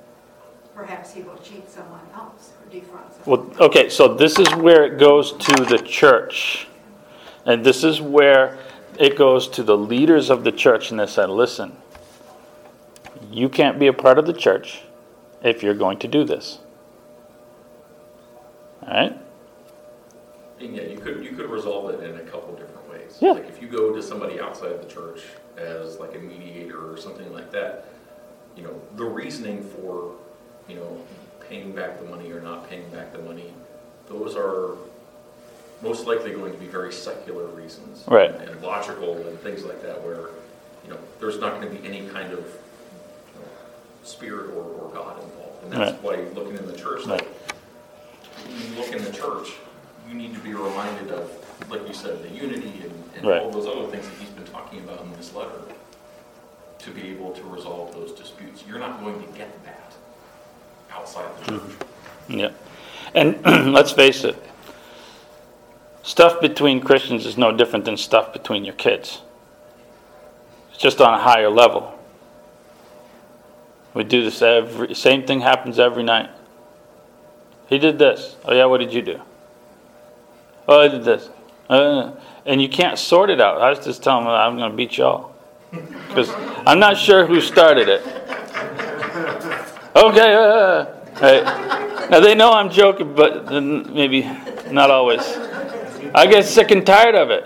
perhaps 0.75 1.13
he 1.13 1.23
will 1.23 1.37
cheat 1.39 1.71
someone 1.71 2.01
else 2.15 2.53
or 2.61 2.71
defraud 2.71 3.13
someone. 3.13 3.51
Well, 3.51 3.67
okay, 3.67 3.89
so 3.91 4.15
this 4.15 4.39
is 4.39 4.49
where 4.57 4.85
it 4.85 4.99
goes 4.99 5.33
to 5.33 5.65
the 5.65 5.79
church. 5.79 6.67
And 7.47 7.63
this 7.63 7.85
is 7.85 8.01
where 8.01 8.59
it 8.99 9.19
goes 9.19 9.49
to 9.49 9.63
the 9.63 9.77
leaders 9.77 10.31
of 10.31 10.45
the 10.45 10.53
church, 10.53 10.91
and 10.91 10.99
they 10.99 11.07
said, 11.07 11.29
listen, 11.29 11.77
you 13.31 13.51
can't 13.51 13.79
be 13.79 13.87
a 13.87 13.93
part 13.93 14.19
of 14.19 14.27
the 14.27 14.33
church 14.33 14.83
if 15.43 15.63
you're 15.63 15.75
going 15.75 15.99
to 15.99 16.09
do 16.09 16.25
this. 16.25 16.59
All 18.87 18.95
right? 18.95 19.19
And 20.65 20.77
yeah, 20.77 20.83
you 20.85 20.99
could, 20.99 21.25
you 21.25 21.33
could 21.33 21.51
resolve 21.51 21.91
it 21.91 22.03
in 22.03 22.17
a 22.17 22.23
couple 22.23 22.55
different 22.55 22.91
ways. 22.91 23.19
Yeah. 23.21 23.33
Like 23.33 23.49
if 23.49 23.61
you 23.61 23.69
go 23.69 23.95
to 23.95 24.03
somebody 24.03 24.41
outside 24.41 24.81
the 24.83 24.89
church 24.89 25.23
as 25.57 25.99
like 25.99 26.15
a 26.15 26.19
mediator 26.19 26.91
or 26.91 26.97
something 26.97 27.33
like 27.33 27.51
that, 27.53 27.87
you 28.57 28.63
know, 28.63 28.81
the 28.97 29.05
reasoning 29.05 29.63
for, 29.63 30.15
you 30.69 30.77
know, 30.77 31.01
paying 31.49 31.73
back 31.73 32.01
the 32.01 32.07
money 32.07 32.31
or 32.33 32.41
not 32.41 32.69
paying 32.69 32.89
back 32.91 33.13
the 33.13 33.19
money, 33.19 33.53
those 34.09 34.35
are 34.37 34.77
most 35.83 36.07
likely 36.07 36.33
going 36.33 36.53
to 36.53 36.59
be 36.59 36.67
very 36.67 36.93
secular 36.93 37.47
reasons. 37.47 38.05
Right. 38.09 38.35
And 38.35 38.63
logical 38.63 39.17
and 39.27 39.39
things 39.41 39.65
like 39.65 39.83
that 39.83 40.03
where, 40.03 40.29
you 40.85 40.91
know, 40.91 40.99
there's 41.21 41.39
not 41.39 41.61
going 41.61 41.69
to 41.69 41.81
be 41.81 41.87
any 41.87 42.09
kind 42.09 42.33
of 42.33 42.39
you 42.39 43.41
know, 43.41 43.49
spirit 44.03 44.51
or, 44.51 44.63
or 44.63 44.91
God 44.95 45.23
involved. 45.23 45.65
And 45.65 45.73
that's 45.73 46.03
why 46.03 46.17
looking 46.35 46.57
in 46.57 46.67
the 46.67 46.77
church, 46.77 47.07
like, 47.07 47.27
you 48.49 48.79
look 48.79 48.93
in 48.93 49.03
the 49.03 49.13
church, 49.13 49.49
you 50.09 50.15
need 50.15 50.35
to 50.35 50.41
be 50.41 50.53
reminded 50.55 51.11
of, 51.11 51.31
like 51.71 51.87
you 51.87 51.95
said, 51.95 52.23
the 52.23 52.29
unity 52.31 52.83
and, 52.83 52.93
and 53.17 53.27
Right. 53.27 53.43
all 53.43 53.51
those 53.51 53.67
other 53.67 53.87
things 53.91 54.07
that 54.09 54.15
he's 54.19 54.31
been 54.31 54.45
talking 54.47 54.81
about 54.81 55.01
in 55.03 55.13
this 55.13 55.35
letter 55.35 55.63
to 56.79 56.91
be 56.91 57.09
able 57.09 57.33
to 57.33 57.43
resolve 57.45 57.95
those 57.95 58.13
disputes. 58.13 58.63
You're 58.69 58.79
not 58.79 59.01
going 59.01 59.23
to 59.23 59.29
get 59.39 59.65
that 59.65 59.93
outside 60.93 61.25
the 61.41 61.53
church. 61.53 61.61
Mm-hmm. 61.61 62.39
Yeah. 62.39 62.51
And 63.15 63.43
let's 63.73 63.93
face 63.93 64.25
it, 64.25 64.37
stuff 66.03 66.41
between 66.41 66.81
Christians 66.81 67.25
is 67.25 67.39
no 67.39 67.57
different 67.57 67.85
than 67.85 67.97
stuff 67.97 68.33
between 68.33 68.65
your 68.65 68.75
kids. 68.75 69.23
It's 70.71 70.79
just 70.79 71.01
on 71.01 71.15
a 71.15 71.23
higher 71.23 71.49
level. 71.49 71.99
We 73.95 74.03
do 74.05 74.25
this 74.25 74.43
every, 74.43 74.95
same 74.95 75.25
thing 75.25 75.41
happens 75.41 75.79
every 75.79 76.03
night. 76.03 76.31
He 77.69 77.79
did 77.79 77.99
this. 77.99 78.37
Oh, 78.45 78.53
yeah, 78.53 78.67
what 78.67 78.79
did 78.79 78.93
you 78.93 79.01
do? 79.01 79.21
Oh, 80.67 80.81
I 80.81 80.89
did 80.89 81.05
this. 81.05 81.29
Uh, 81.69 82.13
and 82.47 82.61
you 82.61 82.69
can't 82.69 82.99
sort 82.99 83.31
it 83.31 83.41
out. 83.41 83.61
I 83.61 83.71
was 83.71 83.85
just 83.85 84.03
telling 84.03 84.25
them 84.25 84.33
I'm 84.33 84.57
going 84.57 84.71
to 84.71 84.77
beat 84.77 84.97
y'all. 84.99 85.35
Because 85.71 86.31
I'm 86.67 86.79
not 86.79 86.97
sure 86.97 87.27
who 87.27 87.41
started 87.41 87.89
it. 87.89 88.03
Okay, 89.97 90.35
uh, 90.35 90.87
right. 91.21 92.11
Now 92.11 92.21
they 92.21 92.35
know 92.35 92.53
I'm 92.53 92.71
joking, 92.71 93.15
but 93.15 93.51
maybe 93.51 94.23
not 94.71 94.91
always. 94.91 95.21
I 96.15 96.27
get 96.27 96.45
sick 96.45 96.71
and 96.71 96.85
tired 96.85 97.15
of 97.15 97.31
it. 97.31 97.45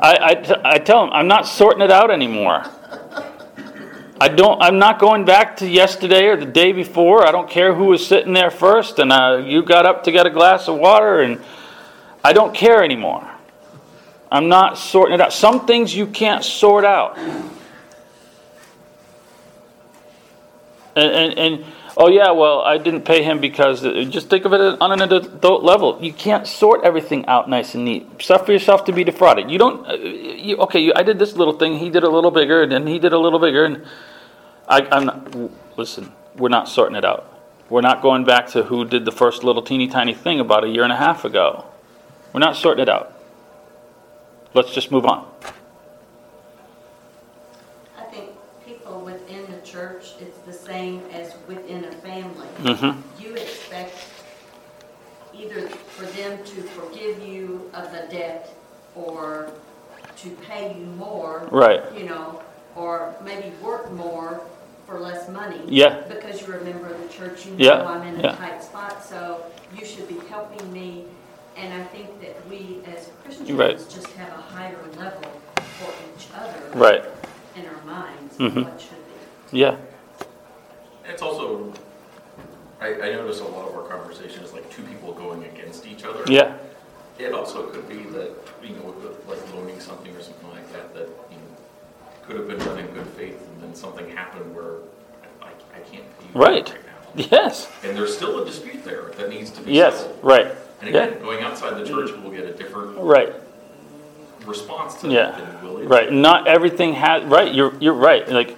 I, 0.00 0.18
I, 0.20 0.34
t- 0.34 0.54
I 0.64 0.78
tell 0.78 1.04
them 1.04 1.10
I'm 1.12 1.28
not 1.28 1.46
sorting 1.46 1.82
it 1.82 1.90
out 1.90 2.10
anymore. 2.10 2.64
I 4.20 4.28
don't. 4.28 4.60
I'm 4.62 4.78
not 4.78 4.98
going 4.98 5.24
back 5.24 5.56
to 5.58 5.68
yesterday 5.68 6.26
or 6.26 6.36
the 6.36 6.46
day 6.46 6.72
before. 6.72 7.26
I 7.26 7.32
don't 7.32 7.50
care 7.50 7.74
who 7.74 7.86
was 7.86 8.06
sitting 8.06 8.32
there 8.32 8.50
first, 8.50 8.98
and 8.98 9.12
uh, 9.12 9.42
you 9.44 9.62
got 9.62 9.86
up 9.86 10.04
to 10.04 10.12
get 10.12 10.26
a 10.26 10.30
glass 10.30 10.68
of 10.68 10.78
water, 10.78 11.20
and 11.20 11.40
I 12.24 12.32
don't 12.32 12.54
care 12.54 12.82
anymore. 12.82 13.30
I'm 14.32 14.48
not 14.48 14.78
sorting 14.78 15.14
it 15.14 15.20
out. 15.20 15.32
Some 15.32 15.66
things 15.66 15.94
you 15.94 16.06
can't 16.06 16.42
sort 16.42 16.84
out. 16.84 17.18
And, 20.96 21.10
and, 21.10 21.38
and 21.38 21.64
oh 21.96 22.08
yeah, 22.08 22.30
well 22.30 22.62
I 22.62 22.78
didn't 22.78 23.02
pay 23.02 23.22
him 23.22 23.40
because 23.40 23.82
just 23.82 24.30
think 24.30 24.44
of 24.44 24.52
it 24.52 24.60
on 24.80 24.92
an 24.92 25.02
adult 25.02 25.62
level. 25.62 25.98
You 26.00 26.12
can't 26.12 26.46
sort 26.46 26.82
everything 26.82 27.26
out 27.26 27.50
nice 27.50 27.74
and 27.74 27.84
neat. 27.84 28.22
Suffer 28.22 28.52
yourself 28.52 28.84
to 28.86 28.92
be 28.92 29.04
defrauded. 29.04 29.50
You 29.50 29.58
don't. 29.58 29.86
Uh, 29.86 29.94
you, 29.94 30.56
okay, 30.58 30.80
you, 30.80 30.92
I 30.96 31.02
did 31.02 31.18
this 31.18 31.36
little 31.36 31.58
thing. 31.58 31.78
He 31.78 31.90
did 31.90 32.04
a 32.04 32.08
little 32.08 32.30
bigger, 32.30 32.62
and 32.62 32.72
then 32.72 32.86
he 32.86 32.98
did 32.98 33.12
a 33.12 33.18
little 33.18 33.38
bigger, 33.38 33.64
and 33.64 33.84
I, 34.68 34.80
I'm 34.90 35.06
not. 35.06 35.36
Listen, 35.76 36.12
we're 36.36 36.48
not 36.48 36.68
sorting 36.68 36.96
it 36.96 37.04
out. 37.04 37.30
We're 37.68 37.80
not 37.80 38.00
going 38.00 38.24
back 38.24 38.46
to 38.48 38.62
who 38.62 38.84
did 38.84 39.04
the 39.04 39.12
first 39.12 39.42
little 39.42 39.62
teeny 39.62 39.88
tiny 39.88 40.14
thing 40.14 40.38
about 40.38 40.64
a 40.64 40.68
year 40.68 40.84
and 40.84 40.92
a 40.92 40.96
half 40.96 41.24
ago. 41.24 41.66
We're 42.34 42.40
not 42.40 42.56
sorting 42.56 42.82
it 42.82 42.88
out. 42.88 43.12
Let's 44.54 44.74
just 44.74 44.90
move 44.90 45.06
on. 45.06 45.24
I 47.96 48.02
think 48.06 48.30
people 48.66 49.00
within 49.02 49.48
the 49.48 49.60
church, 49.64 50.14
it's 50.18 50.38
the 50.38 50.52
same 50.52 51.00
as 51.12 51.36
within 51.46 51.84
a 51.84 51.92
family. 51.92 52.48
Mm-hmm. 52.62 53.22
You 53.22 53.34
expect 53.34 54.08
either 55.32 55.68
for 55.68 56.06
them 56.06 56.42
to 56.44 56.62
forgive 56.62 57.22
you 57.22 57.70
of 57.72 57.92
the 57.92 58.08
debt 58.10 58.52
or 58.96 59.52
to 60.16 60.30
pay 60.48 60.76
you 60.76 60.86
more. 60.86 61.48
Right. 61.52 61.82
You 61.96 62.06
know, 62.06 62.42
or 62.74 63.14
maybe 63.24 63.54
work 63.62 63.92
more 63.92 64.42
for 64.88 64.98
less 64.98 65.28
money. 65.28 65.60
Yeah. 65.68 66.00
Because 66.08 66.44
you're 66.44 66.58
a 66.58 66.64
member 66.64 66.88
of 66.88 67.00
the 67.00 67.08
church, 67.08 67.46
you 67.46 67.54
Yeah, 67.58 67.78
know 67.78 67.86
I'm 67.86 68.08
in 68.08 68.18
yeah. 68.18 68.32
a 68.32 68.36
tight 68.36 68.60
spot, 68.64 69.04
so 69.04 69.46
you 69.78 69.86
should 69.86 70.08
be 70.08 70.18
helping 70.26 70.72
me. 70.72 71.04
And 71.56 71.72
I 71.72 71.84
think 71.84 72.20
that 72.20 72.46
we 72.48 72.80
as 72.86 73.08
Right. 73.50 73.76
Christians 73.76 73.94
just 73.94 74.08
have 74.14 74.28
a 74.28 74.42
higher 74.42 74.76
level 74.98 75.22
for 75.78 75.92
each 76.16 76.28
other. 76.36 76.78
Right. 76.78 77.04
In 77.56 77.66
our 77.66 77.82
minds, 77.84 78.36
Mhm. 78.38 78.64
what 78.64 78.80
should 78.80 78.90
be. 79.50 79.58
Yeah. 79.58 79.76
It's 81.08 81.22
also, 81.22 81.72
I, 82.80 82.88
I 82.94 83.12
notice 83.12 83.40
a 83.40 83.44
lot 83.44 83.68
of 83.68 83.74
our 83.76 83.84
conversation 83.84 84.42
is 84.42 84.52
like 84.52 84.68
two 84.70 84.82
people 84.82 85.12
going 85.12 85.44
against 85.44 85.86
each 85.86 86.04
other. 86.04 86.24
Yeah. 86.26 86.54
It 87.18 87.32
also 87.32 87.66
could 87.68 87.88
be 87.88 88.02
that, 88.18 88.30
you 88.62 88.70
know, 88.76 88.82
with, 88.90 89.28
like 89.28 89.54
loaning 89.54 89.78
something 89.78 90.14
or 90.16 90.20
something 90.22 90.50
like 90.50 90.72
that, 90.72 90.92
that, 90.94 91.08
you 91.30 91.36
know, 91.36 91.56
could 92.26 92.36
have 92.36 92.48
been 92.48 92.58
done 92.58 92.78
in 92.78 92.86
good 92.88 93.06
faith, 93.08 93.40
and 93.40 93.62
then 93.62 93.74
something 93.74 94.08
happened 94.10 94.54
where 94.56 94.78
I, 95.40 95.48
I 95.76 95.80
can't 95.80 96.18
pay 96.18 96.26
you 96.34 96.40
Right. 96.40 96.66
now. 96.66 96.80
Yes. 97.30 97.68
And 97.84 97.96
there's 97.96 98.16
still 98.16 98.40
a 98.40 98.44
dispute 98.44 98.84
there 98.84 99.12
that 99.16 99.28
needs 99.28 99.50
to 99.52 99.60
be 99.60 99.72
Yes. 99.74 100.00
settled. 100.00 100.18
Right. 100.24 100.52
And 100.86 100.94
Yeah. 100.94 101.04
again, 101.04 101.22
going 101.22 101.42
outside 101.42 101.74
the 101.78 101.86
church, 101.86 102.10
we'll 102.22 102.30
get 102.32 102.44
a 102.44 102.52
different 102.52 102.98
Right. 102.98 103.32
response 104.46 104.94
to 105.00 105.08
Yeah. 105.08 105.30
that 105.30 105.62
than 105.62 105.74
will. 105.74 105.82
Right. 105.88 106.12
Not 106.12 106.46
everything 106.46 106.94
has. 106.94 107.22
Right. 107.24 107.52
You're 107.54 107.72
you're 107.80 107.94
right. 107.94 108.28
Like, 108.28 108.56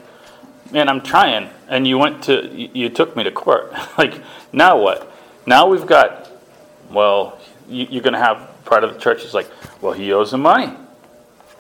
man, 0.72 0.88
I'm 0.88 1.00
trying, 1.00 1.50
and 1.68 1.86
you 1.86 1.98
went 1.98 2.24
to 2.24 2.46
you, 2.48 2.68
you 2.72 2.88
took 2.88 3.14
me 3.16 3.22
to 3.24 3.30
court. 3.30 3.72
like, 3.98 4.14
now 4.52 4.76
what? 4.76 5.10
Now 5.46 5.66
we've 5.68 5.86
got. 5.86 6.28
Well, 6.90 7.38
you, 7.68 7.86
you're 7.90 8.02
going 8.02 8.14
to 8.14 8.20
have 8.20 8.48
part 8.64 8.84
of 8.84 8.94
the 8.94 9.00
church 9.00 9.24
is 9.24 9.34
like, 9.34 9.48
well, 9.80 9.92
he 9.92 10.12
owes 10.12 10.32
him 10.32 10.42
money. 10.42 10.72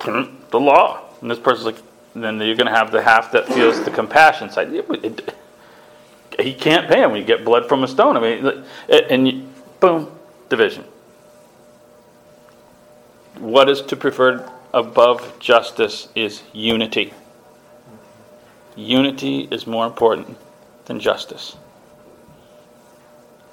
The 0.04 0.60
law, 0.60 1.00
and 1.20 1.28
this 1.28 1.38
person's 1.40 1.66
like, 1.66 1.76
then 2.14 2.40
you're 2.40 2.54
going 2.54 2.68
to 2.68 2.74
have 2.74 2.92
the 2.92 3.02
half 3.02 3.32
that 3.32 3.48
feels 3.48 3.82
the 3.82 3.90
compassion 3.90 4.50
side. 4.50 4.72
It- 4.72 4.86
it- 5.04 5.34
he 6.38 6.52
can't 6.54 6.86
pay 6.86 7.00
him. 7.02 7.16
You 7.16 7.24
get 7.24 7.44
blood 7.44 7.66
from 7.68 7.82
a 7.82 7.88
stone. 7.88 8.16
I 8.16 8.20
mean, 8.20 8.64
and 8.88 9.26
you, 9.26 9.42
boom, 9.80 10.12
division. 10.48 10.84
What 13.38 13.68
is 13.68 13.82
to 13.82 13.96
prefer 13.96 14.50
above 14.72 15.38
justice 15.38 16.08
is 16.14 16.42
unity. 16.52 17.12
Unity 18.76 19.48
is 19.50 19.66
more 19.66 19.86
important 19.86 20.36
than 20.84 21.00
justice. 21.00 21.56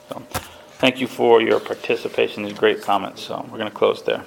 So, 0.10 0.20
thank 0.80 1.00
you 1.00 1.08
for 1.08 1.42
your 1.42 1.60
participation. 1.60 2.44
These 2.44 2.58
great 2.58 2.82
comments. 2.82 3.24
So 3.24 3.42
we're 3.50 3.58
going 3.58 3.70
to 3.70 3.76
close 3.76 4.04
there. 4.04 4.24